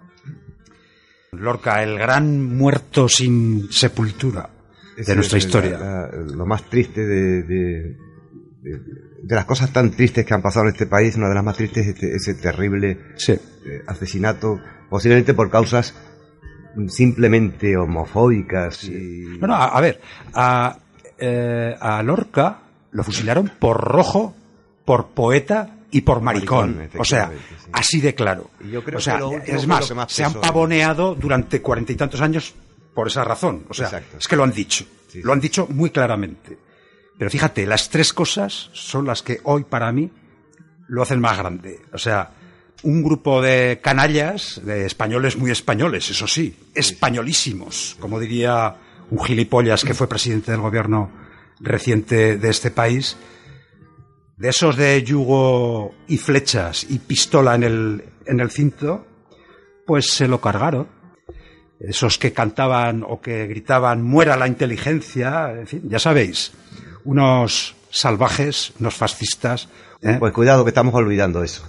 Lorca, 1.33 1.83
el 1.83 1.97
gran 1.99 2.57
muerto 2.57 3.09
sin 3.09 3.71
sepultura 3.71 4.51
de 4.97 5.15
nuestra 5.15 5.39
historia. 5.39 5.79
lo 6.13 6.45
más 6.45 6.65
triste 6.65 7.07
de, 7.07 7.43
de, 7.45 7.97
las 9.29 9.45
cosas 9.45 9.73
tan 9.73 9.93
tristes 9.93 10.27
que 10.27 10.35
han 10.35 10.43
pasado 10.43 10.67
en 10.67 10.73
este 10.73 10.87
país, 10.87 11.17
una 11.17 11.29
de 11.29 11.35
las 11.35 11.45
más 11.45 11.57
tristes 11.57 11.87
es 11.87 11.95
este, 11.95 12.15
ese 12.15 12.35
terrible 12.35 12.99
sí. 13.17 13.33
Eh, 13.33 13.83
asesinato, 13.87 14.59
posiblemente 14.89 15.33
por 15.35 15.51
causas 15.51 15.95
simplemente 16.89 17.77
homofóbicas. 17.77 18.85
Y... 18.85 19.39
Bueno, 19.39 19.55
a, 19.55 19.77
a 19.77 19.81
ver, 19.81 20.01
a, 20.35 20.79
eh, 21.19 21.75
a 21.81 22.03
Lorca 22.03 22.63
lo 22.91 23.05
fusilaron 23.05 23.53
por 23.59 23.81
rojo, 23.81 24.35
por 24.85 25.09
poeta 25.11 25.80
y 25.91 26.01
por 26.03 26.21
maricón. 26.21 26.77
maricón 26.77 27.01
o 27.01 27.05
sea, 27.05 27.29
sí. 27.31 27.67
así 27.73 28.01
de 28.01 28.15
claro. 28.15 28.51
Yo 28.71 28.83
creo 28.85 28.99
o 28.99 29.01
sea, 29.01 29.19
que 29.45 29.55
es 29.55 29.67
más, 29.67 29.95
más 29.95 30.13
se 30.13 30.25
han 30.25 30.35
pavoneado 30.35 31.15
durante 31.15 31.61
cuarenta 31.61 31.93
y 31.93 31.97
tantos 31.97 32.21
años 32.21 32.55
por 32.95 33.09
esa 33.09 33.25
razón. 33.25 33.65
O 33.69 33.75
sea, 33.75 33.87
Exacto. 33.87 34.19
es 34.19 34.29
que 34.29 34.37
lo 34.37 34.45
han 34.45 34.53
dicho. 34.53 34.85
Sí, 35.09 35.23
lo 35.23 35.33
han 35.33 35.41
dicho 35.41 35.67
muy 35.69 35.91
claramente. 35.91 36.59
Pero 37.19 37.31
fíjate, 37.31 37.67
las 37.67 37.91
tres 37.91 38.13
cosas 38.13 38.71
son 38.73 39.07
las 39.07 39.23
que 39.23 39.41
hoy 39.45 39.65
para 39.65 39.93
mí 39.93 40.11
lo 40.89 41.03
hacen 41.03 41.21
más 41.21 41.37
grande. 41.37 41.81
O 41.93 41.99
sea, 41.99 42.31
un 42.83 43.03
grupo 43.03 43.43
de 43.43 43.81
canallas, 43.83 44.61
de 44.65 44.87
españoles 44.87 45.37
muy 45.37 45.51
españoles, 45.51 46.11
eso 46.11 46.27
sí, 46.27 46.57
españolísimos, 46.75 47.97
como 48.01 48.19
diría 48.19 48.77
un 49.11 49.23
gilipollas 49.23 49.85
que 49.85 49.95
fue 49.95 50.09
presidente 50.09 50.51
del 50.51 50.61
gobierno 50.61 51.11
reciente 51.61 52.39
de 52.39 52.49
este 52.49 52.71
país, 52.71 53.17
de 54.41 54.49
esos 54.49 54.75
de 54.77 55.03
yugo 55.03 55.95
y 56.09 56.17
flechas 56.17 56.87
y 56.89 56.99
pistola 56.99 57.55
en 57.55 57.63
el, 57.63 58.05
en 58.25 58.41
el 58.41 58.51
cinto, 58.51 59.07
pues 59.87 60.13
se 60.13 60.27
lo 60.29 60.41
cargaron. 60.41 60.89
esos 61.79 62.17
que 62.17 62.33
cantaban 62.33 63.05
o 63.07 63.21
que 63.21 63.47
gritaban 63.47 64.03
muera 64.03 64.39
la 64.39 64.47
inteligencia, 64.47 65.53
en 65.53 65.67
fin, 65.67 65.83
ya 65.85 65.99
sabéis, 65.99 66.53
unos 67.05 67.77
salvajes, 67.91 68.73
unos 68.81 68.95
fascistas. 68.95 69.69
¿eh? 70.01 70.17
Pues 70.19 70.33
cuidado 70.33 70.65
que 70.65 70.71
estamos 70.71 70.95
olvidando 70.95 71.43
eso. 71.43 71.69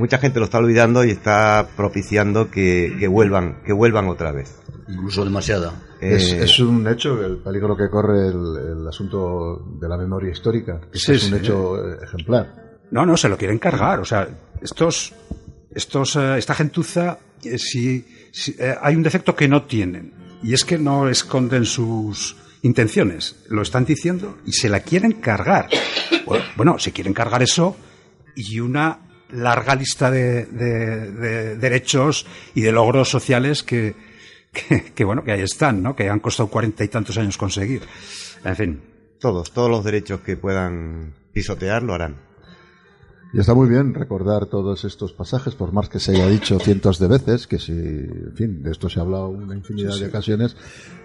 Mucha 0.00 0.16
gente 0.18 0.38
lo 0.38 0.46
está 0.46 0.58
olvidando 0.58 1.04
y 1.04 1.10
está 1.10 1.68
propiciando 1.76 2.50
que, 2.50 2.96
que 2.98 3.06
vuelvan, 3.06 3.62
que 3.66 3.72
vuelvan 3.74 4.08
otra 4.08 4.32
vez. 4.32 4.58
Incluso 4.88 5.24
demasiada. 5.24 5.74
Es, 6.00 6.32
Eh, 6.32 6.44
es 6.44 6.58
un 6.58 6.88
hecho 6.88 7.22
el 7.24 7.36
peligro 7.38 7.76
que 7.76 7.90
corre 7.90 8.28
el, 8.28 8.78
el 8.80 8.88
asunto 8.88 9.62
de 9.78 9.86
la 9.88 9.98
memoria 9.98 10.30
histórica. 10.32 10.80
que 10.90 10.98
Sí, 10.98 11.12
es 11.12 11.24
un 11.24 11.30
sí. 11.30 11.36
hecho 11.36 11.76
eh, 11.76 11.98
ejemplar. 12.02 12.78
No, 12.90 13.04
no, 13.04 13.14
se 13.18 13.28
lo 13.28 13.36
quieren 13.36 13.58
cargar. 13.58 14.00
O 14.00 14.04
sea, 14.06 14.26
estos, 14.62 15.12
estos, 15.74 16.16
eh, 16.16 16.38
esta 16.38 16.54
gentuza, 16.54 17.18
si, 17.58 18.04
si- 18.32 18.56
eh, 18.58 18.74
hay 18.80 18.96
un 18.96 19.02
defecto 19.02 19.34
que 19.36 19.46
no 19.48 19.64
tienen, 19.64 20.14
y 20.42 20.54
es 20.54 20.64
que 20.64 20.78
no 20.78 21.10
esconden 21.10 21.66
sus 21.66 22.36
intenciones. 22.62 23.44
Lo 23.50 23.60
están 23.60 23.84
diciendo 23.84 24.38
y 24.46 24.52
se 24.52 24.70
la 24.70 24.80
quieren 24.80 25.12
cargar. 25.20 25.68
Bueno, 26.24 26.44
Bueno, 26.56 26.78
se 26.78 26.90
quieren 26.92 27.12
cargar 27.12 27.42
eso 27.42 27.76
y 28.34 28.60
una 28.60 29.00
larga 29.32 29.74
lista 29.74 30.10
de, 30.10 30.46
de- 30.46 31.10
de 31.12 31.56
derechos 31.56 32.26
y 32.54 32.62
de 32.62 32.72
logros 32.72 33.08
sociales 33.08 33.62
que, 33.62 33.94
que, 34.52 34.92
que, 34.94 35.04
bueno, 35.04 35.22
que 35.24 35.32
ahí 35.32 35.42
están, 35.42 35.82
¿no? 35.82 35.94
Que 35.96 36.08
han 36.08 36.20
costado 36.20 36.48
cuarenta 36.48 36.84
y 36.84 36.88
tantos 36.88 37.16
años 37.18 37.36
conseguir. 37.36 37.82
En 38.44 38.56
fin. 38.56 38.80
todos, 39.20 39.52
todos 39.52 39.70
los 39.70 39.84
derechos 39.84 40.20
que 40.20 40.36
puedan 40.36 41.14
pisotear 41.32 41.82
lo 41.82 41.94
harán. 41.94 42.16
Y 43.32 43.38
está 43.38 43.54
muy 43.54 43.68
bien 43.68 43.94
recordar 43.94 44.46
todos 44.46 44.84
estos 44.84 45.12
pasajes, 45.12 45.54
por 45.54 45.72
más 45.72 45.88
que 45.88 46.00
se 46.00 46.10
haya 46.12 46.26
dicho 46.26 46.58
cientos 46.58 46.98
de 46.98 47.06
veces, 47.06 47.46
que 47.46 47.60
si, 47.60 47.70
en 47.72 48.32
fin, 48.34 48.62
de 48.62 48.72
esto 48.72 48.88
se 48.88 48.98
ha 48.98 49.02
hablado 49.02 49.28
una 49.28 49.54
infinidad 49.54 49.96
de 49.96 50.06
ocasiones, 50.06 50.56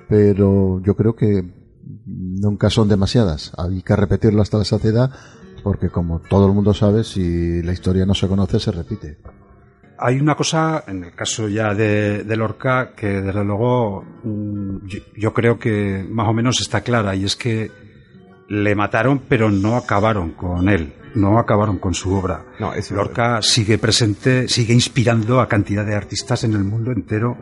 pero 0.09 0.81
yo 0.83 0.95
creo 0.95 1.15
que 1.15 1.43
nunca 2.07 2.71
son 2.71 2.87
demasiadas. 2.89 3.51
Hay 3.57 3.83
que 3.83 3.95
repetirlo 3.95 4.41
hasta 4.41 4.57
la 4.57 4.65
saciedad, 4.65 5.11
porque 5.65 5.89
como 5.89 6.19
todo 6.19 6.45
el 6.45 6.53
mundo 6.53 6.75
sabe, 6.75 7.03
si 7.03 7.63
la 7.63 7.73
historia 7.73 8.05
no 8.05 8.13
se 8.13 8.27
conoce, 8.27 8.59
se 8.59 8.71
repite. 8.71 9.17
Hay 9.97 10.19
una 10.19 10.35
cosa, 10.35 10.83
en 10.85 11.05
el 11.05 11.15
caso 11.15 11.49
ya 11.49 11.73
de, 11.73 12.23
de 12.23 12.37
Lorca, 12.37 12.91
que 12.95 13.07
desde 13.07 13.43
luego 13.43 14.05
mm, 14.23 14.85
yo, 14.85 14.99
yo 15.17 15.33
creo 15.33 15.57
que 15.57 16.05
más 16.07 16.27
o 16.27 16.33
menos 16.33 16.61
está 16.61 16.81
clara, 16.81 17.15
y 17.15 17.23
es 17.25 17.35
que 17.35 17.71
le 18.47 18.75
mataron, 18.75 19.23
pero 19.27 19.49
no 19.49 19.75
acabaron 19.75 20.33
con 20.33 20.69
él, 20.69 20.93
no 21.15 21.39
acabaron 21.39 21.79
con 21.79 21.95
su 21.95 22.13
obra. 22.13 22.45
No, 22.59 22.71
Lorca 22.91 23.41
sigue 23.41 23.79
presente, 23.79 24.47
sigue 24.47 24.75
inspirando 24.75 25.41
a 25.41 25.47
cantidad 25.47 25.83
de 25.83 25.95
artistas 25.95 26.43
en 26.43 26.53
el 26.53 26.63
mundo 26.63 26.91
entero, 26.91 27.39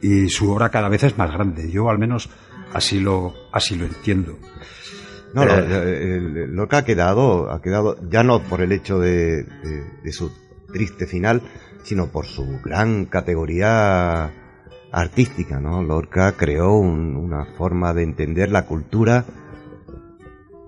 y 0.00 0.30
su 0.30 0.50
obra 0.50 0.70
cada 0.70 0.88
vez 0.88 1.02
es 1.02 1.18
más 1.18 1.30
grande. 1.30 1.70
Yo 1.70 1.90
al 1.90 1.98
menos 1.98 2.30
así 2.72 3.00
lo, 3.00 3.34
así 3.52 3.76
lo 3.76 3.84
entiendo. 3.84 4.38
No, 5.36 5.44
no, 5.44 5.52
Eh. 5.54 6.16
el- 6.16 6.36
el- 6.38 6.54
Lorca 6.56 6.78
ha 6.78 6.84
quedado, 6.84 7.50
ha 7.50 7.60
quedado, 7.60 7.96
ya 8.08 8.22
no 8.22 8.40
por 8.42 8.60
el 8.62 8.72
hecho 8.72 8.98
de, 8.98 9.42
de- 9.44 9.84
de 10.02 10.12
su 10.12 10.32
triste 10.72 11.06
final, 11.06 11.42
sino 11.84 12.06
por 12.08 12.24
su 12.26 12.58
gran 12.64 13.04
categoría 13.04 14.32
artística, 14.92 15.60
¿no? 15.60 15.82
Lorca 15.82 16.32
creó 16.32 16.78
un- 16.78 17.16
una 17.16 17.44
forma 17.56 17.92
de 17.92 18.02
entender 18.02 18.50
la 18.50 18.64
cultura, 18.64 19.24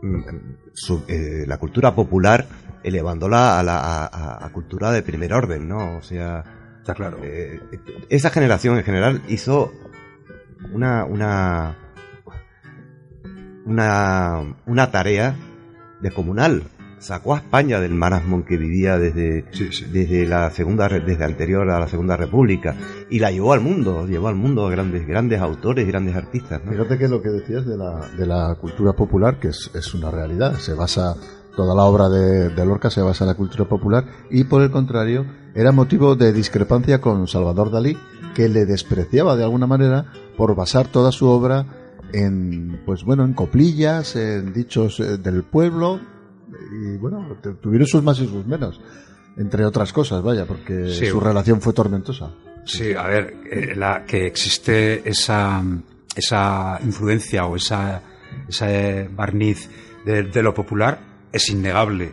mm, 0.02 0.20
su- 0.74 1.04
eh, 1.08 1.44
la 1.46 1.56
cultura 1.58 1.94
popular, 1.94 2.46
elevándola 2.82 3.58
a 3.58 3.62
la 3.62 4.04
a 4.44 4.48
cultura 4.52 4.92
de 4.92 5.02
primer 5.02 5.32
orden, 5.32 5.66
¿no? 5.68 5.96
O 5.96 6.02
sea, 6.02 6.44
Está 6.80 6.94
claro. 6.94 7.18
eh, 7.22 7.60
esa 8.08 8.30
generación 8.30 8.76
en 8.78 8.84
general 8.84 9.22
hizo 9.28 9.72
una 10.72 11.04
una 11.04 11.76
una, 13.68 14.56
una 14.66 14.90
tarea 14.90 15.36
descomunal. 16.00 16.62
Sacó 16.98 17.34
a 17.34 17.38
España 17.38 17.78
del 17.78 17.94
marasmo 17.94 18.36
en 18.38 18.42
que 18.42 18.56
vivía 18.56 18.98
desde, 18.98 19.44
Sí, 19.52 19.68
sí. 19.70 19.84
desde 19.92 20.26
la 20.26 20.50
segunda 20.50 20.88
desde 20.88 21.24
anterior 21.24 21.70
a 21.70 21.78
la 21.78 21.86
segunda 21.86 22.16
república 22.16 22.74
y 23.08 23.20
la 23.20 23.30
llevó 23.30 23.52
al 23.52 23.60
mundo, 23.60 24.04
llevó 24.08 24.26
al 24.26 24.34
mundo 24.34 24.66
a 24.66 24.70
grandes 24.70 25.06
grandes 25.06 25.40
autores, 25.40 25.86
grandes 25.86 26.16
artistas. 26.16 26.60
¿no? 26.64 26.72
Fíjate 26.72 26.98
que 26.98 27.06
lo 27.06 27.22
que 27.22 27.28
decías 27.28 27.64
de 27.66 27.76
la, 27.76 28.00
de 28.16 28.26
la 28.26 28.56
cultura 28.60 28.94
popular, 28.94 29.38
que 29.38 29.48
es, 29.48 29.70
es 29.74 29.94
una 29.94 30.10
realidad, 30.10 30.54
se 30.54 30.74
basa, 30.74 31.14
toda 31.56 31.72
la 31.72 31.84
obra 31.84 32.08
de, 32.08 32.48
de 32.48 32.66
Lorca 32.66 32.90
se 32.90 33.00
basa 33.00 33.22
en 33.22 33.28
la 33.28 33.36
cultura 33.36 33.64
popular 33.66 34.04
y 34.28 34.42
por 34.42 34.62
el 34.62 34.72
contrario 34.72 35.24
era 35.54 35.70
motivo 35.70 36.16
de 36.16 36.32
discrepancia 36.32 37.00
con 37.00 37.28
Salvador 37.28 37.70
Dalí, 37.70 37.96
que 38.34 38.48
le 38.48 38.66
despreciaba 38.66 39.36
de 39.36 39.44
alguna 39.44 39.68
manera 39.68 40.06
por 40.36 40.56
basar 40.56 40.88
toda 40.88 41.12
su 41.12 41.28
obra 41.28 41.77
en, 42.12 42.80
pues 42.86 43.04
bueno, 43.04 43.24
en 43.24 43.34
coplillas, 43.34 44.16
en 44.16 44.52
dichos 44.52 45.00
eh, 45.00 45.18
del 45.18 45.42
pueblo 45.44 46.00
y 46.72 46.96
bueno, 46.96 47.36
tu- 47.42 47.54
tuvieron 47.54 47.86
sus 47.86 48.02
más 48.02 48.18
y 48.20 48.26
sus 48.26 48.46
menos, 48.46 48.80
entre 49.36 49.64
otras 49.64 49.92
cosas, 49.92 50.22
vaya, 50.22 50.46
porque 50.46 50.88
Sí. 50.90 51.06
su 51.06 51.20
relación 51.20 51.60
fue 51.60 51.72
tormentosa. 51.72 52.30
Sí, 52.64 52.92
a 52.94 53.04
ver, 53.04 53.34
eh, 53.50 53.74
la, 53.76 54.04
que 54.04 54.26
existe 54.26 55.08
esa, 55.08 55.62
esa 56.14 56.78
influencia 56.84 57.46
o 57.46 57.56
esa, 57.56 58.02
ese 58.48 59.08
barniz 59.14 59.68
de, 60.04 60.24
de 60.24 60.42
lo 60.42 60.52
popular 60.54 60.98
es 61.32 61.48
innegable. 61.50 62.12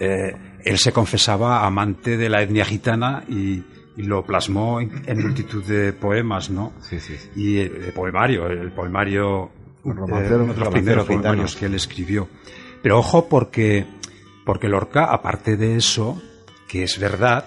Eh, 0.00 0.32
él 0.64 0.78
se 0.78 0.92
confesaba 0.92 1.64
amante 1.66 2.16
de 2.16 2.28
la 2.28 2.42
etnia 2.42 2.64
gitana 2.64 3.24
y, 3.28 3.62
y 3.96 4.02
lo 4.02 4.24
plasmó 4.24 4.80
en, 4.80 5.02
en 5.06 5.22
multitud 5.22 5.64
de 5.64 5.92
poemas, 5.92 6.50
¿no? 6.50 6.72
Sí, 6.80 6.98
sí, 7.00 7.16
sí. 7.16 7.28
Y 7.36 7.58
el, 7.58 7.76
el 7.84 7.92
poemario, 7.92 8.46
el 8.48 8.72
poemario, 8.72 9.50
El 9.84 9.90
eh, 9.92 9.94
romancero, 9.94 10.44
uno 10.44 10.54
de 10.54 10.60
los 10.60 10.68
primeros 10.70 11.04
gitano. 11.04 11.22
poemarios 11.22 11.56
que 11.56 11.66
él 11.66 11.74
escribió. 11.74 12.28
Pero 12.82 12.98
ojo 12.98 13.28
porque, 13.28 13.86
porque 14.44 14.68
Lorca, 14.68 15.04
aparte 15.12 15.56
de 15.56 15.76
eso, 15.76 16.20
que 16.68 16.82
es 16.82 16.98
verdad, 16.98 17.44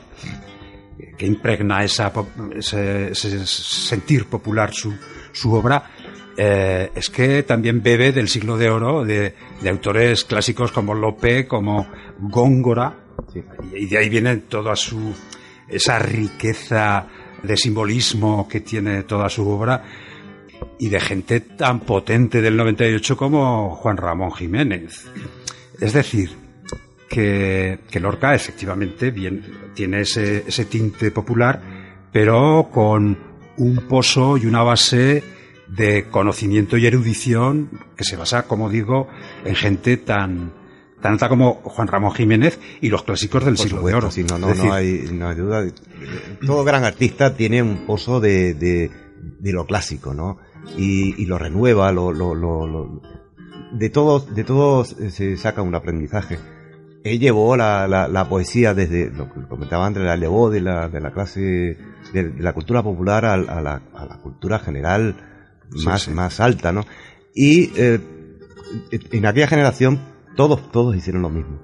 que 1.17 1.25
impregna 1.25 1.83
esa, 1.83 2.11
pop- 2.13 2.29
ese, 2.55 3.09
ese 3.11 3.45
sentir 3.45 4.25
popular 4.27 4.73
su, 4.73 4.93
su 5.31 5.53
obra, 5.53 5.91
eh, 6.37 6.91
es 6.95 7.09
que 7.09 7.43
también 7.43 7.81
bebe 7.81 8.11
del 8.11 8.29
siglo 8.29 8.57
de 8.57 8.69
oro 8.69 9.03
de, 9.03 9.33
de 9.61 9.69
autores 9.69 10.23
clásicos 10.23 10.71
como 10.71 10.93
Lope, 10.93 11.47
como 11.47 11.87
Góngora, 12.19 13.03
Sí. 13.33 13.41
y 13.73 13.87
de 13.87 13.97
ahí 13.97 14.09
viene 14.09 14.37
toda 14.37 14.75
su 14.75 15.13
esa 15.69 15.99
riqueza 15.99 17.07
de 17.43 17.57
simbolismo 17.57 18.47
que 18.47 18.61
tiene 18.61 19.03
toda 19.03 19.29
su 19.29 19.47
obra 19.47 19.83
y 20.79 20.89
de 20.89 20.99
gente 20.99 21.39
tan 21.41 21.81
potente 21.81 22.41
del 22.41 22.57
98 22.57 23.17
como 23.17 23.75
Juan 23.75 23.97
Ramón 23.97 24.31
Jiménez. 24.31 25.07
Es 25.79 25.93
decir, 25.93 26.31
que, 27.09 27.79
que 27.89 27.99
Lorca 27.99 28.35
efectivamente 28.35 29.11
bien, 29.11 29.43
tiene 29.73 30.01
ese, 30.01 30.43
ese 30.47 30.65
tinte 30.65 31.11
popular, 31.11 31.61
pero 32.11 32.69
con 32.71 33.17
un 33.57 33.87
pozo 33.87 34.37
y 34.37 34.45
una 34.45 34.63
base 34.63 35.23
de 35.67 36.05
conocimiento 36.09 36.77
y 36.77 36.85
erudición 36.85 37.69
que 37.95 38.03
se 38.03 38.15
basa, 38.15 38.47
como 38.47 38.69
digo, 38.69 39.07
en 39.43 39.55
gente 39.55 39.97
tan, 39.97 40.53
tan 41.01 41.13
alta 41.13 41.29
como 41.29 41.55
Juan 41.63 41.87
Ramón 41.87 42.11
Jiménez 42.13 42.59
y 42.81 42.89
los 42.89 43.03
clásicos 43.03 43.45
del 43.45 43.55
Por 43.55 43.63
siglo 43.63 43.77
supuesto, 43.79 43.99
de 43.99 44.03
oro. 44.05 44.11
sí, 44.11 44.23
no, 44.23 44.37
no, 44.37 44.47
decir, 44.47 44.65
no, 44.65 44.73
hay, 44.73 45.09
no 45.13 45.29
hay 45.29 45.35
duda. 45.35 45.65
Todo 46.45 46.63
gran 46.63 46.83
artista 46.83 47.35
tiene 47.35 47.61
un 47.61 47.85
pozo 47.85 48.19
de, 48.19 48.53
de, 48.53 48.91
de 49.39 49.51
lo 49.53 49.65
clásico, 49.65 50.13
¿no? 50.13 50.37
Y, 50.77 51.21
y 51.21 51.25
lo 51.25 51.37
renueva, 51.37 51.91
lo, 51.91 52.11
lo, 52.11 52.33
lo, 52.35 53.01
de 53.73 53.89
todos, 53.89 54.33
de 54.33 54.43
todos 54.43 54.95
se 55.09 55.37
saca 55.37 55.61
un 55.61 55.75
aprendizaje. 55.75 56.39
Él 57.03 57.19
llevó 57.19 57.55
la, 57.55 57.87
la, 57.87 58.07
la 58.07 58.27
poesía 58.27 58.73
desde, 58.73 59.09
lo 59.11 59.31
que 59.31 59.41
comentaba 59.47 59.85
antes, 59.85 60.03
la 60.03 60.17
llevó 60.17 60.49
de 60.49 60.61
la, 60.61 60.89
de 60.89 60.99
la 60.99 61.11
clase, 61.13 61.39
de, 62.11 62.29
de 62.31 62.43
la 62.43 62.53
cultura 62.53 62.83
popular 62.83 63.23
a, 63.23 63.33
a 63.35 63.61
la, 63.61 63.81
a 63.93 64.05
la 64.05 64.17
cultura 64.21 64.59
general 64.59 65.15
Sí, 65.75 65.85
más, 65.85 66.03
sí. 66.03 66.11
más 66.11 66.39
alta, 66.39 66.71
¿no? 66.71 66.85
Y 67.35 67.71
eh, 67.75 67.99
en 69.11 69.25
aquella 69.25 69.47
generación 69.47 69.99
todos, 70.37 70.71
todos 70.71 70.95
hicieron 70.95 71.21
lo 71.23 71.29
mismo. 71.29 71.59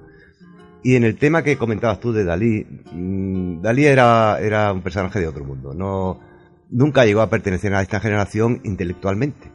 Y 0.82 0.96
en 0.96 1.04
el 1.04 1.16
tema 1.16 1.42
que 1.42 1.56
comentabas 1.56 1.98
tú 2.00 2.12
de 2.12 2.24
Dalí, 2.24 2.66
mm, 2.92 3.62
Dalí 3.62 3.86
era, 3.86 4.38
era 4.38 4.70
un 4.70 4.82
personaje 4.82 5.18
de 5.20 5.26
otro 5.28 5.42
mundo. 5.44 5.72
No, 5.72 6.20
nunca 6.70 7.06
llegó 7.06 7.22
a 7.22 7.30
pertenecer 7.30 7.72
a 7.74 7.80
esta 7.80 8.00
generación 8.00 8.60
intelectualmente. 8.64 9.50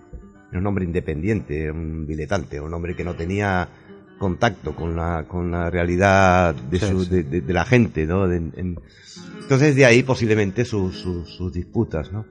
Era 0.49 0.59
un 0.59 0.65
hombre 0.65 0.85
independiente, 0.85 1.65
era 1.65 1.73
un 1.73 2.07
diletante, 2.07 2.59
un 2.59 2.73
hombre 2.73 2.95
que 2.95 3.03
no 3.03 3.13
tenía 3.13 3.69
contacto 4.17 4.75
con 4.75 4.95
la, 4.95 5.25
con 5.27 5.51
la 5.51 5.69
realidad 5.69 6.55
de, 6.55 6.79
Sí, 6.79 6.85
su- 6.87 7.03
sí. 7.05 7.09
de, 7.11 7.23
de- 7.23 7.41
de 7.41 7.53
la 7.53 7.65
gente, 7.65 8.07
¿no? 8.07 8.29
En- 8.31 8.79
entonces 9.41 9.75
de 9.75 9.85
ahí 9.85 10.01
posiblemente 10.01 10.65
sus- 10.65 10.97
sus- 10.97 11.29
sus 11.29 11.53
disputas, 11.53 12.11
¿no? 12.11 12.25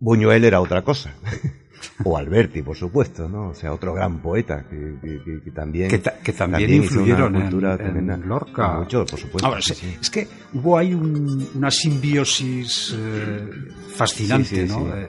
Buñuel 0.00 0.44
era 0.44 0.60
otra 0.62 0.82
cosa. 0.82 1.12
o 2.04 2.16
Alberti, 2.16 2.62
por 2.62 2.76
supuesto, 2.76 3.28
¿no? 3.28 3.48
O 3.48 3.54
sea, 3.54 3.72
otro 3.72 3.94
gran 3.94 4.18
poeta 4.20 4.64
que, 4.68 4.94
que- 5.02 5.22
que- 5.24 5.40
que 5.42 5.50
también... 5.50 5.88
que, 5.90 5.98
ta- 5.98 6.14
también, 6.36 6.70
una 6.70 6.76
influyeron 6.84 7.34
en, 7.36 7.42
cultura 7.42 7.72
en 7.72 7.78
tremenda. 7.78 8.16
Lorca. 8.16 8.68
Mucho, 8.78 9.04
por 9.06 9.18
supuesto. 9.18 9.46
Ahora, 9.46 9.60
sí, 9.62 9.74
se- 9.74 9.74
sí. 9.74 9.96
Es 10.00 10.10
que 10.10 10.28
hubo 10.54 10.78
ahí 10.78 10.94
un- 10.94 11.48
una 11.54 11.70
simbiosis 11.70 12.94
eh, 12.96 13.50
fascinante, 13.94 14.66
Sí, 14.66 14.72
¿no? 14.72 14.94
Eh, 14.96 15.08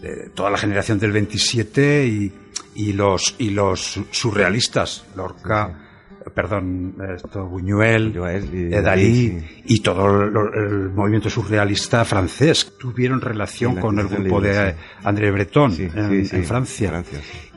de 0.00 0.28
toda 0.34 0.50
la 0.50 0.58
generación 0.58 0.98
del 0.98 1.12
27 1.12 2.06
y, 2.06 2.32
y 2.74 2.92
los 2.92 3.34
y 3.38 3.50
los 3.50 4.00
surrealistas, 4.10 5.04
Lorca, 5.16 5.83
perdón, 6.32 6.94
esto, 7.16 7.46
Buñuel, 7.46 8.10
Buñuel 8.10 8.48
y 8.54 8.68
Dalí, 8.70 9.38
y 9.66 9.80
todo 9.80 10.06
el 10.24 10.90
movimiento 10.90 11.28
surrealista 11.28 12.04
francés 12.04 12.72
tuvieron 12.78 13.20
relación 13.20 13.76
con 13.76 13.98
el 13.98 14.08
grupo 14.08 14.40
de 14.40 14.70
sí. 14.72 14.76
André 15.04 15.30
Breton 15.30 15.72
Sí, 15.72 15.88
en, 15.94 16.44
Francia. 16.44 17.02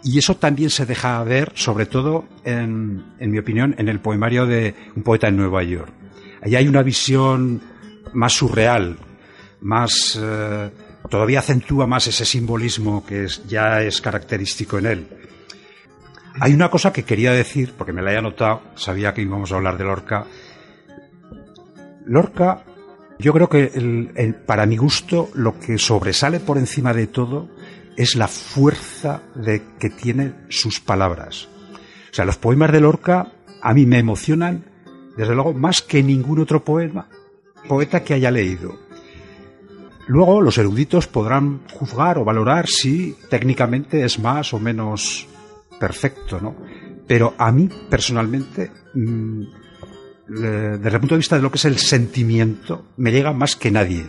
Y 0.04 0.18
eso 0.20 0.36
también 0.36 0.70
se 0.70 0.86
deja 0.86 1.24
ver, 1.24 1.52
sobre 1.56 1.86
todo, 1.86 2.26
en, 2.44 3.04
en 3.20 3.32
mi 3.32 3.40
opinión, 3.40 3.76
en 3.78 3.90
el 3.90 4.00
poemario 4.00 4.46
de 4.46 4.74
Un 4.96 5.04
poeta 5.04 5.28
en 5.28 5.38
Nueva 5.38 5.64
York. 5.64 5.92
Allí 6.42 6.56
hay 6.56 6.68
una 6.68 6.84
visión 6.84 7.62
más 8.14 8.34
surreal, 8.34 8.98
más 9.62 10.18
eh, 10.22 10.70
todavía 11.10 11.40
acentúa 11.40 11.88
más 11.88 12.08
ese 12.08 12.26
simbolismo 12.26 13.06
que 13.06 13.26
es- 13.26 13.46
ya 13.48 13.82
es 13.82 14.02
característico 14.02 14.78
en 14.78 14.86
él. 14.86 15.08
Hay 16.40 16.54
una 16.54 16.70
cosa 16.70 16.94
que 16.94 17.04
quería 17.04 17.32
decir, 17.32 17.74
porque 17.76 17.94
me 17.94 18.02
la 18.02 18.14
he 18.14 18.18
anotado, 18.18 18.62
sabía 18.76 19.14
que 19.14 19.24
íbamos 19.24 19.52
a 19.52 19.56
hablar 19.56 19.78
de 19.78 19.86
Lorca. 19.86 20.26
Lorca, 22.06 22.64
yo 23.18 23.34
creo 23.34 23.50
que 23.50 24.36
para 24.46 24.68
mi 24.68 24.78
gusto 24.78 25.30
lo 25.34 25.60
que 25.60 25.80
sobresale 25.80 26.40
por 26.40 26.58
encima 26.58 26.94
de 26.94 27.08
todo 27.08 27.50
es 27.96 28.16
la 28.16 28.28
fuerza 28.28 29.24
de 29.34 29.64
que 29.80 29.90
tienen 29.90 30.46
sus 30.50 30.80
palabras. 30.80 31.50
O 32.12 32.14
sea, 32.14 32.26
los 32.26 32.38
poemas 32.38 32.72
de 32.72 32.82
Lorca 32.82 33.32
a 33.62 33.74
mí 33.74 33.88
me 33.88 33.98
emocionan, 33.98 34.66
desde 35.18 35.34
luego, 35.34 35.54
más 35.54 35.82
que 35.82 36.04
ningún 36.04 36.40
otro 36.40 36.64
poema, 36.64 37.08
poeta 37.68 38.04
que 38.04 38.14
haya 38.14 38.30
leído. 38.30 38.78
Luego 40.06 40.42
los 40.42 40.58
eruditos 40.60 41.08
podrán 41.08 41.62
juzgar 41.74 42.20
o 42.20 42.24
valorar 42.24 42.68
si 42.68 43.18
técnicamente 43.30 44.06
es 44.06 44.20
más 44.20 44.54
o 44.54 44.60
menos 44.60 45.28
perfecto, 45.80 46.40
¿no? 46.42 46.56
Pero 47.08 47.34
a 47.38 47.52
mí 47.52 47.70
personalmente, 47.90 48.72
mm, 48.94 49.42
desde 50.28 50.90
el 50.96 51.00
punto 51.00 51.16
de 51.16 51.20
vista 51.20 51.36
de 51.38 51.42
lo 51.42 51.52
que 51.52 51.58
es 51.58 51.66
el 51.66 51.78
sentimiento, 51.78 52.86
me 52.98 53.12
llega 53.12 53.32
más 53.34 53.56
que 53.56 53.72
nadie. 53.72 54.06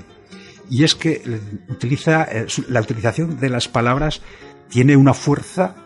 Y 0.70 0.84
es 0.84 0.94
que 0.94 1.22
eh, 1.24 1.40
utiliza 1.68 2.24
eh, 2.24 2.46
la 2.68 2.80
utilización 2.80 3.38
de 3.38 3.48
las 3.50 3.68
palabras 3.68 4.20
tiene 4.68 4.96
una 4.96 5.14
fuerza 5.14 5.76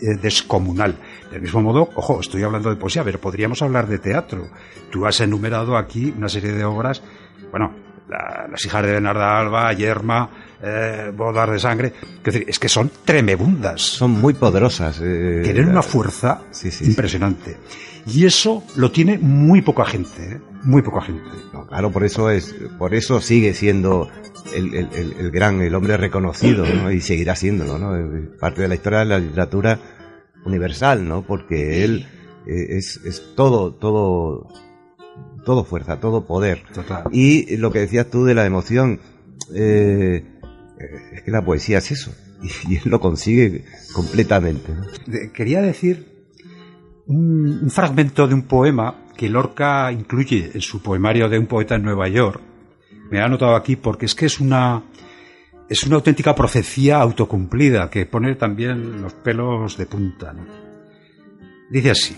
eh, 0.00 0.16
descomunal. 0.20 0.96
Del 1.30 1.40
mismo 1.42 1.62
modo, 1.62 1.88
ojo, 1.94 2.20
estoy 2.20 2.42
hablando 2.42 2.68
de 2.68 2.76
poesía, 2.76 3.04
pero 3.04 3.20
podríamos 3.20 3.62
hablar 3.62 3.86
de 3.86 3.98
teatro. 3.98 4.50
Tú 4.90 5.06
has 5.06 5.20
enumerado 5.20 5.76
aquí 5.76 6.12
una 6.16 6.28
serie 6.28 6.52
de 6.52 6.64
obras, 6.64 7.02
bueno, 7.50 7.74
la- 8.08 8.46
Las 8.50 8.64
hijas 8.66 8.84
de 8.84 8.92
Bernarda 8.92 9.38
Alba, 9.38 9.72
Yerma, 9.72 10.30
eh, 10.62 11.12
Bodas 11.16 11.50
de 11.50 11.58
sangre, 11.58 11.92
es 12.18 12.24
decir, 12.24 12.44
es 12.48 12.58
que 12.58 12.68
son 12.68 12.90
tremebundas. 13.04 13.80
Son 13.82 14.10
muy 14.10 14.34
poderosas. 14.34 15.00
eh, 15.02 15.40
Tienen 15.44 15.68
una 15.68 15.82
fuerza 15.82 16.42
Sí, 16.50 16.70
sí, 16.70 16.84
sí. 16.84 16.90
impresionante. 16.90 17.56
Y 18.06 18.24
eso 18.24 18.62
lo 18.76 18.90
tiene 18.92 19.18
muy 19.18 19.62
poca 19.62 19.84
gente, 19.84 20.34
¿eh? 20.36 20.40
muy 20.62 20.82
poca 20.82 21.00
gente. 21.02 21.24
No, 21.52 21.66
claro, 21.66 21.90
por 21.90 22.04
eso 22.04 22.30
es, 22.30 22.54
por 22.78 22.94
eso 22.94 23.20
sigue 23.20 23.52
siendo 23.52 24.08
el, 24.54 24.74
el- 24.74 24.88
el- 24.94 25.12
el 25.18 25.30
gran, 25.32 25.60
el 25.60 25.74
hombre 25.74 25.96
reconocido, 25.96 26.64
¿no? 26.66 26.90
Y 26.92 27.00
seguirá 27.00 27.34
siéndolo, 27.34 27.78
Parte 28.40 28.62
de 28.62 28.68
la 28.68 28.74
historia 28.76 29.00
de 29.00 29.04
la 29.06 29.18
literatura 29.18 29.78
universal, 30.44 31.06
¿no? 31.08 31.22
Porque 31.26 31.84
él 31.84 32.06
eh, 32.46 32.76
es, 32.78 33.00
es 33.04 33.34
todo, 33.34 33.74
todo, 33.74 34.46
todo 35.44 35.64
fuerza, 35.64 35.98
todo 35.98 36.24
poder. 36.26 36.62
Total. 36.72 37.04
Y 37.10 37.56
lo 37.56 37.72
que 37.72 37.80
decías 37.80 38.06
tú 38.08 38.24
de 38.24 38.34
la 38.36 38.46
emoción, 38.46 39.00
eh, 39.52 40.35
es 40.78 41.22
que 41.22 41.30
la 41.30 41.44
poesía 41.44 41.78
es 41.78 41.90
eso. 41.90 42.14
Y, 42.42 42.76
él 42.76 42.82
lo 42.84 43.00
consigue 43.00 43.64
completamente. 43.92 44.74
Quería 45.32 45.62
decir 45.62 46.30
un, 47.06 47.70
fragmento 47.70 48.26
de 48.26 48.34
un 48.34 48.42
poema 48.42 49.04
que 49.16 49.28
Lorca 49.28 49.90
incluye 49.90 50.50
en 50.52 50.60
su 50.60 50.82
poemario 50.82 51.28
de 51.28 51.38
un 51.38 51.46
poeta 51.46 51.76
en 51.76 51.82
Nueva 51.82 52.08
York. 52.08 52.40
Me 53.10 53.18
he 53.18 53.22
anotado 53.22 53.56
aquí 53.56 53.76
porque 53.76 54.06
es 54.06 54.14
que 54.14 54.26
es 54.26 54.40
una 54.40 54.82
es 55.68 55.84
una 55.84 55.96
auténtica 55.96 56.34
profecía 56.34 57.00
autocumplida 57.00 57.90
que 57.90 58.06
pone 58.06 58.36
también 58.36 59.02
los 59.02 59.14
pelos 59.14 59.76
de 59.76 59.86
punta. 59.86 60.34
Dice 61.70 61.90
así. 61.90 62.16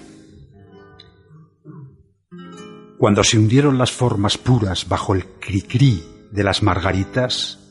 Cuando 2.98 3.22
se 3.22 3.38
hundieron 3.38 3.78
las 3.78 3.92
formas 3.92 4.36
puras 4.36 4.88
bajo 4.88 5.14
el 5.14 5.24
cri-cri 5.38 6.02
de 6.30 6.42
las 6.42 6.62
margaritas, 6.62 7.67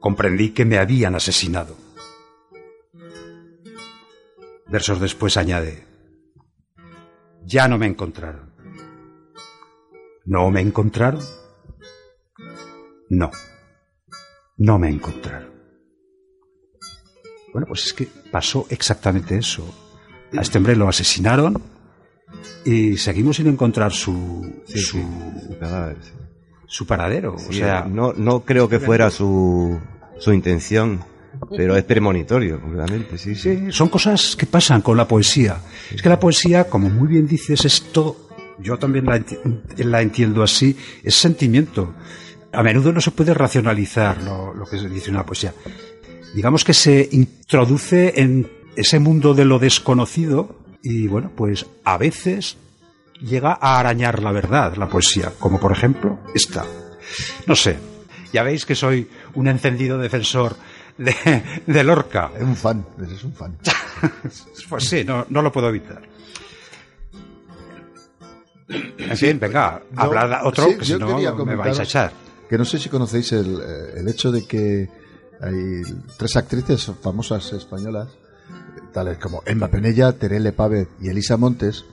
comprendí 0.00 0.50
que 0.50 0.64
me 0.64 0.78
habían 0.78 1.14
asesinado. 1.14 1.76
Versos 4.66 5.00
después 5.00 5.36
añade, 5.36 5.84
ya 7.44 7.68
no 7.68 7.78
me 7.78 7.86
encontraron. 7.86 8.54
¿No 10.24 10.50
me 10.50 10.60
encontraron? 10.60 11.24
No, 13.08 13.30
no 14.58 14.78
me 14.78 14.88
encontraron. 14.88 15.50
Bueno, 17.52 17.66
pues 17.66 17.86
es 17.86 17.92
que 17.92 18.06
pasó 18.30 18.66
exactamente 18.70 19.36
eso. 19.36 19.64
A 20.36 20.42
este 20.42 20.58
hombre 20.58 20.76
lo 20.76 20.88
asesinaron 20.88 21.60
y 22.64 22.96
seguimos 22.96 23.36
sin 23.36 23.48
encontrar 23.48 23.92
su, 23.92 24.62
Sí, 24.66 24.78
su, 24.78 24.98
sí, 24.98 25.04
su 25.48 25.58
cadáver, 25.58 25.96
sí. 26.00 26.12
Su 26.72 26.86
paradero. 26.86 27.34
o 27.34 27.52
sea, 27.52 27.84
no, 27.90 28.12
no 28.12 28.40
creo 28.44 28.68
que 28.68 28.78
fuera 28.78 29.10
su, 29.10 29.76
su 30.18 30.32
intención, 30.32 31.00
pero 31.56 31.76
es 31.76 31.82
premonitorio, 31.82 32.60
completamente, 32.60 33.18
sí, 33.18 33.34
sí. 33.34 33.56
Sí, 33.56 33.72
son 33.72 33.88
cosas 33.88 34.36
que 34.36 34.46
pasan 34.46 34.80
con 34.80 34.96
la 34.96 35.08
poesía. 35.08 35.58
Es 35.92 36.00
que 36.00 36.08
la 36.08 36.20
poesía, 36.20 36.64
como 36.68 36.88
muy 36.88 37.08
bien 37.08 37.26
dices, 37.26 37.64
es 37.64 37.82
todo. 37.92 38.16
Yo 38.60 38.78
también 38.78 39.06
la, 39.06 39.18
enti- 39.18 39.40
la 39.78 40.00
entiendo 40.00 40.42
así, 40.44 40.76
es 41.02 41.14
sentimiento. 41.16 41.92
A 42.52 42.62
menudo 42.62 42.92
no 42.92 43.00
se 43.00 43.10
puede 43.10 43.34
racionalizar 43.34 44.22
lo, 44.22 44.54
lo 44.54 44.64
que 44.66 44.78
se 44.78 44.88
dice 44.88 45.10
una 45.10 45.26
poesía. 45.26 45.52
Digamos 46.34 46.62
que 46.64 46.74
se 46.74 47.08
introduce 47.10 48.20
en 48.20 48.48
ese 48.76 49.00
mundo 49.00 49.34
de 49.34 49.44
lo 49.44 49.58
desconocido 49.58 50.56
y, 50.82 51.08
bueno, 51.08 51.32
pues 51.34 51.66
a 51.84 51.98
veces 51.98 52.56
llega 53.20 53.58
a 53.60 53.78
arañar 53.78 54.22
la 54.22 54.32
verdad, 54.32 54.76
la 54.76 54.88
poesía, 54.88 55.32
como 55.38 55.58
por 55.60 55.72
ejemplo 55.72 56.18
esta. 56.34 56.64
No 57.46 57.54
sé, 57.56 57.76
ya 58.32 58.42
veis 58.42 58.64
que 58.66 58.74
soy 58.74 59.08
un 59.34 59.48
encendido 59.48 59.98
defensor 59.98 60.56
de, 60.98 61.14
de 61.66 61.84
Lorca. 61.84 62.30
Es 62.36 62.42
un 62.42 62.56
fan, 62.56 62.86
eres 62.98 63.24
un 63.24 63.32
fan. 63.32 63.56
Pues 64.68 64.84
sí, 64.84 65.04
no, 65.04 65.26
no 65.30 65.42
lo 65.42 65.50
puedo 65.50 65.68
evitar. 65.68 66.00
En 68.68 69.16
fin, 69.16 69.38
venga, 69.40 69.82
Yo- 69.92 70.00
hablad 70.00 70.46
otro, 70.46 70.64
sí, 70.66 70.76
que 70.78 70.84
si 70.84 70.94
no 70.96 71.44
me 71.44 71.56
vais 71.56 71.78
a 71.78 71.82
echar. 71.82 72.12
Que 72.48 72.56
no 72.56 72.64
sé 72.64 72.78
si 72.78 72.88
conocéis 72.88 73.32
el, 73.32 73.60
eh, 73.60 73.94
el 74.00 74.08
hecho 74.08 74.30
de 74.30 74.46
que 74.46 74.88
hay 75.40 75.82
tres 76.16 76.36
actrices 76.36 76.90
famosas 77.02 77.52
españolas, 77.52 78.08
tales 78.92 79.18
como 79.18 79.42
Emma 79.46 79.68
Penella, 79.68 80.12
Terele 80.12 80.52
Pávez 80.52 80.88
y 81.00 81.08
Elisa 81.08 81.36
Montes, 81.36 81.84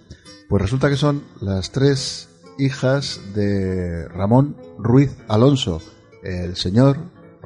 pues 0.50 0.62
resulta 0.62 0.90
que 0.90 0.96
son 0.98 1.24
las 1.42 1.72
tres 1.72 2.30
hijas 2.58 3.20
de 3.36 4.08
Ramón 4.08 4.56
Ruiz 4.78 5.16
Alonso, 5.28 5.82
el 6.24 6.56
señor 6.56 6.98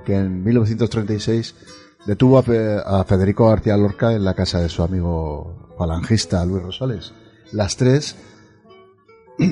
que 0.05 0.15
en 0.15 0.43
1936 0.43 1.55
detuvo 2.05 2.37
a, 2.37 2.43
Fe- 2.43 2.79
a 2.83 3.03
Federico 3.03 3.47
García 3.49 3.77
Lorca 3.77 4.13
en 4.13 4.23
la 4.23 4.33
casa 4.33 4.59
de 4.59 4.69
su 4.69 4.83
amigo 4.83 5.73
falangista 5.77 6.45
Luis 6.45 6.63
Rosales. 6.63 7.13
Las 7.51 7.75
tres 7.77 8.15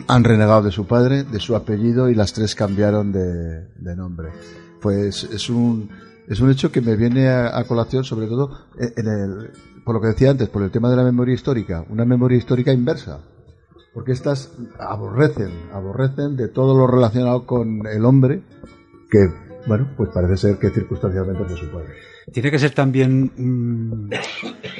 han 0.08 0.24
renegado 0.24 0.62
de 0.64 0.72
su 0.72 0.86
padre, 0.86 1.24
de 1.24 1.40
su 1.40 1.56
apellido 1.56 2.10
y 2.10 2.16
las 2.16 2.34
tres 2.34 2.56
cambiaron 2.56 3.12
de, 3.12 3.96
nombre. 3.96 4.30
Pues 4.82 5.24
es 5.26 5.50
un, 5.50 5.90
es 6.28 6.40
un 6.40 6.52
hecho 6.52 6.72
que 6.72 6.82
me 6.82 6.96
viene 6.96 7.30
a, 7.30 7.64
colación 7.66 8.04
sobre 8.04 8.28
todo 8.28 8.52
el, 8.78 9.52
por 9.84 9.96
lo 9.96 10.02
que 10.02 10.08
decía 10.08 10.30
antes, 10.32 10.48
por 10.50 10.62
el 10.64 10.72
tema 10.72 10.90
de 10.90 10.96
la 10.96 11.04
memoria 11.04 11.34
histórica, 11.34 11.84
una 11.90 12.06
memoria 12.06 12.38
histórica 12.38 12.72
inversa. 12.72 13.20
Porque 14.00 14.14
estas 14.14 14.50
aborrecen, 14.80 15.52
aborrecen 15.74 16.38
de 16.38 16.48
todo 16.48 16.74
lo 16.78 16.88
relacionado 16.88 17.46
con 17.46 17.86
el 17.86 18.06
hombre 18.06 18.42
que, 19.12 19.28
bueno, 19.68 19.90
pues 19.98 20.10
parece 20.14 20.38
ser 20.38 20.58
que 20.58 20.70
circunstancialmente 20.70 21.44
fue 21.44 21.58
su 21.58 21.70
padre. 21.70 21.90
Tiene 22.32 22.50
que 22.50 22.60
ser 22.60 22.72
también 22.74 23.30
un, 23.38 24.10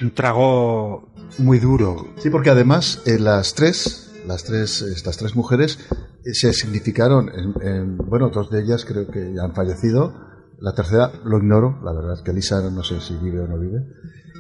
un 0.02 0.12
trago 0.12 1.10
muy 1.38 1.60
duro. 1.60 1.98
Sí, 2.16 2.30
porque 2.30 2.50
además 2.50 3.02
eh, 3.06 3.20
las 3.20 3.56
tres, 3.56 4.22
las 4.26 4.46
tres, 4.46 4.82
estas 4.84 5.18
tres 5.18 5.36
mujeres 5.36 5.80
eh, 6.24 6.34
se 6.34 6.54
significaron, 6.54 7.30
en, 7.38 7.62
en- 7.68 7.98
bueno, 7.98 8.30
dos 8.30 8.50
de 8.50 8.62
ellas 8.62 8.86
creo 8.86 9.06
que 9.12 9.34
ya 9.36 9.44
han 9.44 9.54
fallecido, 9.54 10.14
la 10.62 10.72
tercera 10.74 11.12
lo 11.26 11.40
ignoro, 11.40 11.78
la 11.84 11.92
verdad 11.92 12.14
es 12.14 12.22
que 12.22 12.32
Elisa 12.32 12.62
no 12.70 12.84
sé 12.84 13.02
si 13.02 13.18
vive 13.18 13.42
o 13.42 13.48
no 13.48 13.60
vive, 13.60 13.80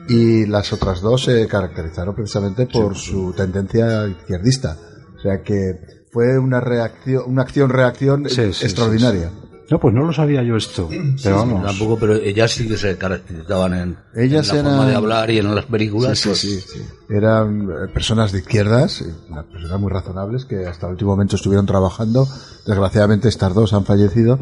y 0.10 0.46
las 0.46 0.74
otras 0.74 1.02
dos 1.02 1.24
se 1.24 1.48
caracterizaron 1.48 2.16
precisamente 2.16 2.66
por 2.68 2.96
su 2.96 3.34
tendencia 3.34 4.08
izquierdista, 4.08 4.78
o 5.18 5.22
sea 5.22 5.42
que 5.44 5.80
fue 6.12 6.38
una 6.40 6.60
reacción, 6.60 7.24
una 7.28 7.44
acción-reacción 7.44 8.28
Sí, 8.30 8.52
sí, 8.54 8.66
extraordinaria. 8.66 9.32
No, 9.72 9.80
pues 9.80 9.94
no 9.94 10.04
lo 10.04 10.12
sabía 10.12 10.42
yo 10.42 10.56
esto. 10.56 10.90
Pero 11.22 11.36
vamos. 11.36 11.64
Tampoco, 11.64 12.00
pero 12.00 12.16
ellas 12.16 12.50
sí 12.50 12.68
que 12.68 12.76
se 12.76 12.98
caracterizaban 12.98 13.74
en, 13.76 13.98
Ellas 14.16 14.50
en 14.50 14.56
la 14.56 14.60
eran- 14.62 14.72
forma 14.78 14.88
de 14.90 14.96
hablar 14.96 15.30
y 15.30 15.38
en 15.38 15.54
las 15.54 15.66
películas. 15.66 16.18
Sí, 16.18 16.30
pues, 16.30 16.40
sí, 16.40 16.60
sí. 16.60 16.82
Eran 17.08 17.70
eh, 17.70 17.88
personas 17.94 18.32
de 18.32 18.40
izquierdas, 18.40 19.02
eh, 19.02 19.14
personas 19.52 19.80
muy 19.80 19.92
razonables 19.92 20.46
que 20.46 20.66
hasta 20.66 20.88
el 20.88 20.94
último 20.94 21.12
momento 21.12 21.36
estuvieron 21.36 21.68
trabajando. 21.68 22.28
Desgraciadamente 22.66 23.30
estas 23.30 23.54
dos 23.54 23.72
han 23.74 23.86
fallecido, 23.86 24.40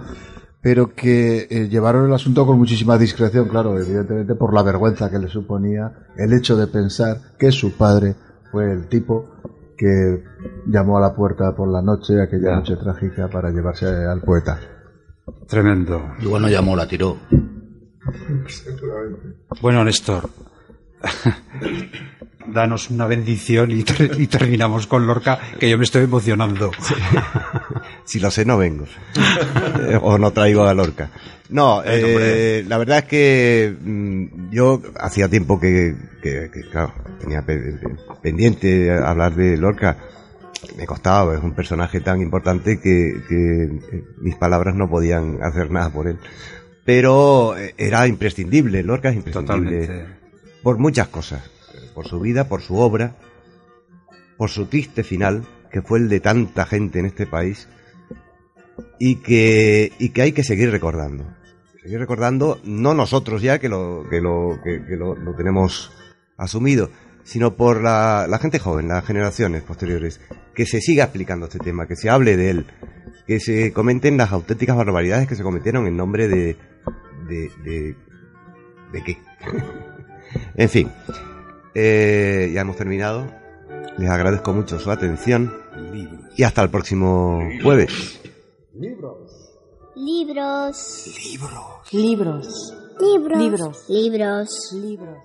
pero 0.67 0.93
que 0.93 1.47
eh, 1.49 1.69
llevaron 1.69 2.07
el 2.07 2.13
asunto 2.13 2.45
con 2.45 2.57
muchísima 2.57 2.97
discreción, 2.97 3.47
claro, 3.47 3.79
evidentemente 3.79 4.35
por 4.35 4.53
la 4.53 4.63
vergüenza 4.63 5.09
que 5.09 5.17
le 5.17 5.29
suponía 5.29 6.09
el 6.17 6.33
hecho 6.33 6.57
de 6.57 6.67
pensar 6.67 7.37
que 7.39 7.53
su 7.53 7.77
padre 7.77 8.15
fue 8.51 8.73
el 8.73 8.89
tipo 8.89 9.29
que 9.77 10.25
llamó 10.65 10.97
a 10.97 10.99
la 10.99 11.15
puerta 11.15 11.55
por 11.55 11.69
la 11.69 11.81
noche, 11.81 12.21
aquella 12.21 12.57
noche 12.57 12.75
trágica, 12.75 13.29
para 13.29 13.49
llevarse 13.49 13.85
al 13.85 14.19
poeta. 14.19 14.59
Tremendo. 15.47 16.01
Igual 16.19 16.41
no 16.41 16.49
llamó, 16.49 16.75
la 16.75 16.85
tiró. 16.85 17.15
Bueno, 19.61 19.85
Néstor, 19.85 20.29
danos 22.47 22.89
una 22.89 23.07
bendición 23.07 23.71
y, 23.71 23.83
ter- 23.83 24.19
y 24.19 24.27
terminamos 24.27 24.87
con 24.87 25.05
Lorca, 25.05 25.37
que 25.59 25.69
yo 25.69 25.77
me 25.77 25.83
estoy 25.83 26.03
emocionando. 26.03 26.71
Si 28.05 28.21
lo 28.21 28.31
sé, 28.31 28.45
no 28.45 28.57
vengo. 28.57 28.85
Eh, 29.89 29.99
o 30.01 30.17
no 30.17 30.31
traigo 30.31 30.63
a 30.63 30.73
Lorca. 30.73 31.09
No, 31.49 31.81
eh, 31.85 32.63
la 32.65 32.77
verdad 32.77 32.99
es 32.99 33.03
que 33.03 33.75
mm, 33.81 34.49
yo 34.49 34.81
hacía 34.97 35.27
tiempo 35.27 35.59
que, 35.59 35.93
que- 36.23 36.49
que, 36.53 36.61
claro, 36.71 36.93
tenía 37.19 37.41
pe- 37.41 37.77
pendiente 38.21 38.89
hablar 38.97 39.35
de 39.35 39.57
Lorca. 39.57 39.97
Me 40.77 40.85
costaba, 40.85 41.35
es 41.35 41.43
un 41.43 41.53
personaje 41.53 41.99
tan 41.99 42.21
importante 42.21 42.79
que, 42.79 43.21
que, 43.27 43.63
eh, 43.65 44.03
mis 44.21 44.35
palabras 44.35 44.73
no 44.73 44.89
podían 44.89 45.39
hacer 45.43 45.69
nada 45.69 45.89
por 45.89 46.07
él. 46.07 46.17
Pero 46.85 47.57
eh, 47.57 47.75
era 47.77 48.07
imprescindible, 48.07 48.83
Lorca 48.83 49.09
es 49.09 49.17
imprescindible 49.17 49.81
Totalmente. 49.85 50.16
Por 50.63 50.77
muchas 50.77 51.07
cosas. 51.07 51.49
Por 51.93 52.07
su 52.07 52.19
vida, 52.19 52.47
por 52.47 52.61
su 52.61 52.77
obra, 52.77 53.15
por 54.37 54.49
su 54.49 54.65
triste 54.67 55.03
final, 55.03 55.45
que 55.71 55.81
fue 55.81 55.99
el 55.99 56.09
de 56.09 56.19
tanta 56.19 56.65
gente 56.65 56.99
en 56.99 57.05
este 57.05 57.25
país, 57.25 57.67
y 58.99 59.15
que, 59.17 59.91
y 59.99 60.09
que 60.09 60.21
hay 60.21 60.31
que 60.31 60.43
seguir 60.43 60.71
recordando. 60.71 61.25
Seguir 61.81 61.99
recordando, 61.99 62.59
no 62.63 62.93
nosotros 62.93 63.41
ya, 63.41 63.59
que 63.59 63.69
lo, 63.69 64.05
que 64.09 64.21
lo, 64.21 64.59
que, 64.63 64.85
que 64.85 64.95
lo, 64.95 65.15
lo 65.15 65.35
tenemos 65.35 65.91
asumido, 66.37 66.91
sino 67.23 67.55
por 67.55 67.81
la, 67.81 68.27
la 68.27 68.39
gente 68.39 68.59
joven, 68.59 68.87
las 68.87 69.05
generaciones 69.05 69.63
posteriores, 69.63 70.21
que 70.53 70.65
se 70.65 70.81
siga 70.81 71.05
explicando 71.05 71.47
este 71.47 71.59
tema, 71.59 71.87
que 71.87 71.95
se 71.95 72.09
hable 72.09 72.37
de 72.37 72.49
él, 72.49 72.67
que 73.25 73.39
se 73.39 73.73
comenten 73.73 74.17
las 74.17 74.31
auténticas 74.31 74.75
barbaridades 74.75 75.27
que 75.27 75.35
se 75.35 75.43
cometieron 75.43 75.87
en 75.87 75.97
nombre 75.97 76.27
de, 76.27 76.57
de, 77.27 77.51
de, 77.63 77.95
¿de 78.93 79.03
qué? 79.03 79.17
en 80.55 80.69
fin, 80.69 80.91
eh, 81.73 82.51
ya 82.53 82.61
hemos 82.61 82.75
terminado. 82.75 83.27
Les 83.97 84.09
agradezco 84.09 84.53
mucho 84.53 84.79
su 84.79 84.91
atención 84.91 85.51
y 86.35 86.43
hasta 86.43 86.61
el 86.61 86.69
próximo 86.69 87.41
jueves. 87.63 88.19
Libros. 88.73 89.47
Libros. 89.95 90.73
Libros. 91.91 92.73
Libros. 92.99 93.87
Libros. 93.89 93.89
Libros. 93.89 94.71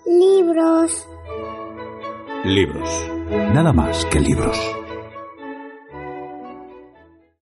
Libros. 0.06 1.06
Libros. 2.44 3.06
Nada 3.52 3.72
más 3.72 4.04
que 4.06 4.20
libros. 4.20 4.58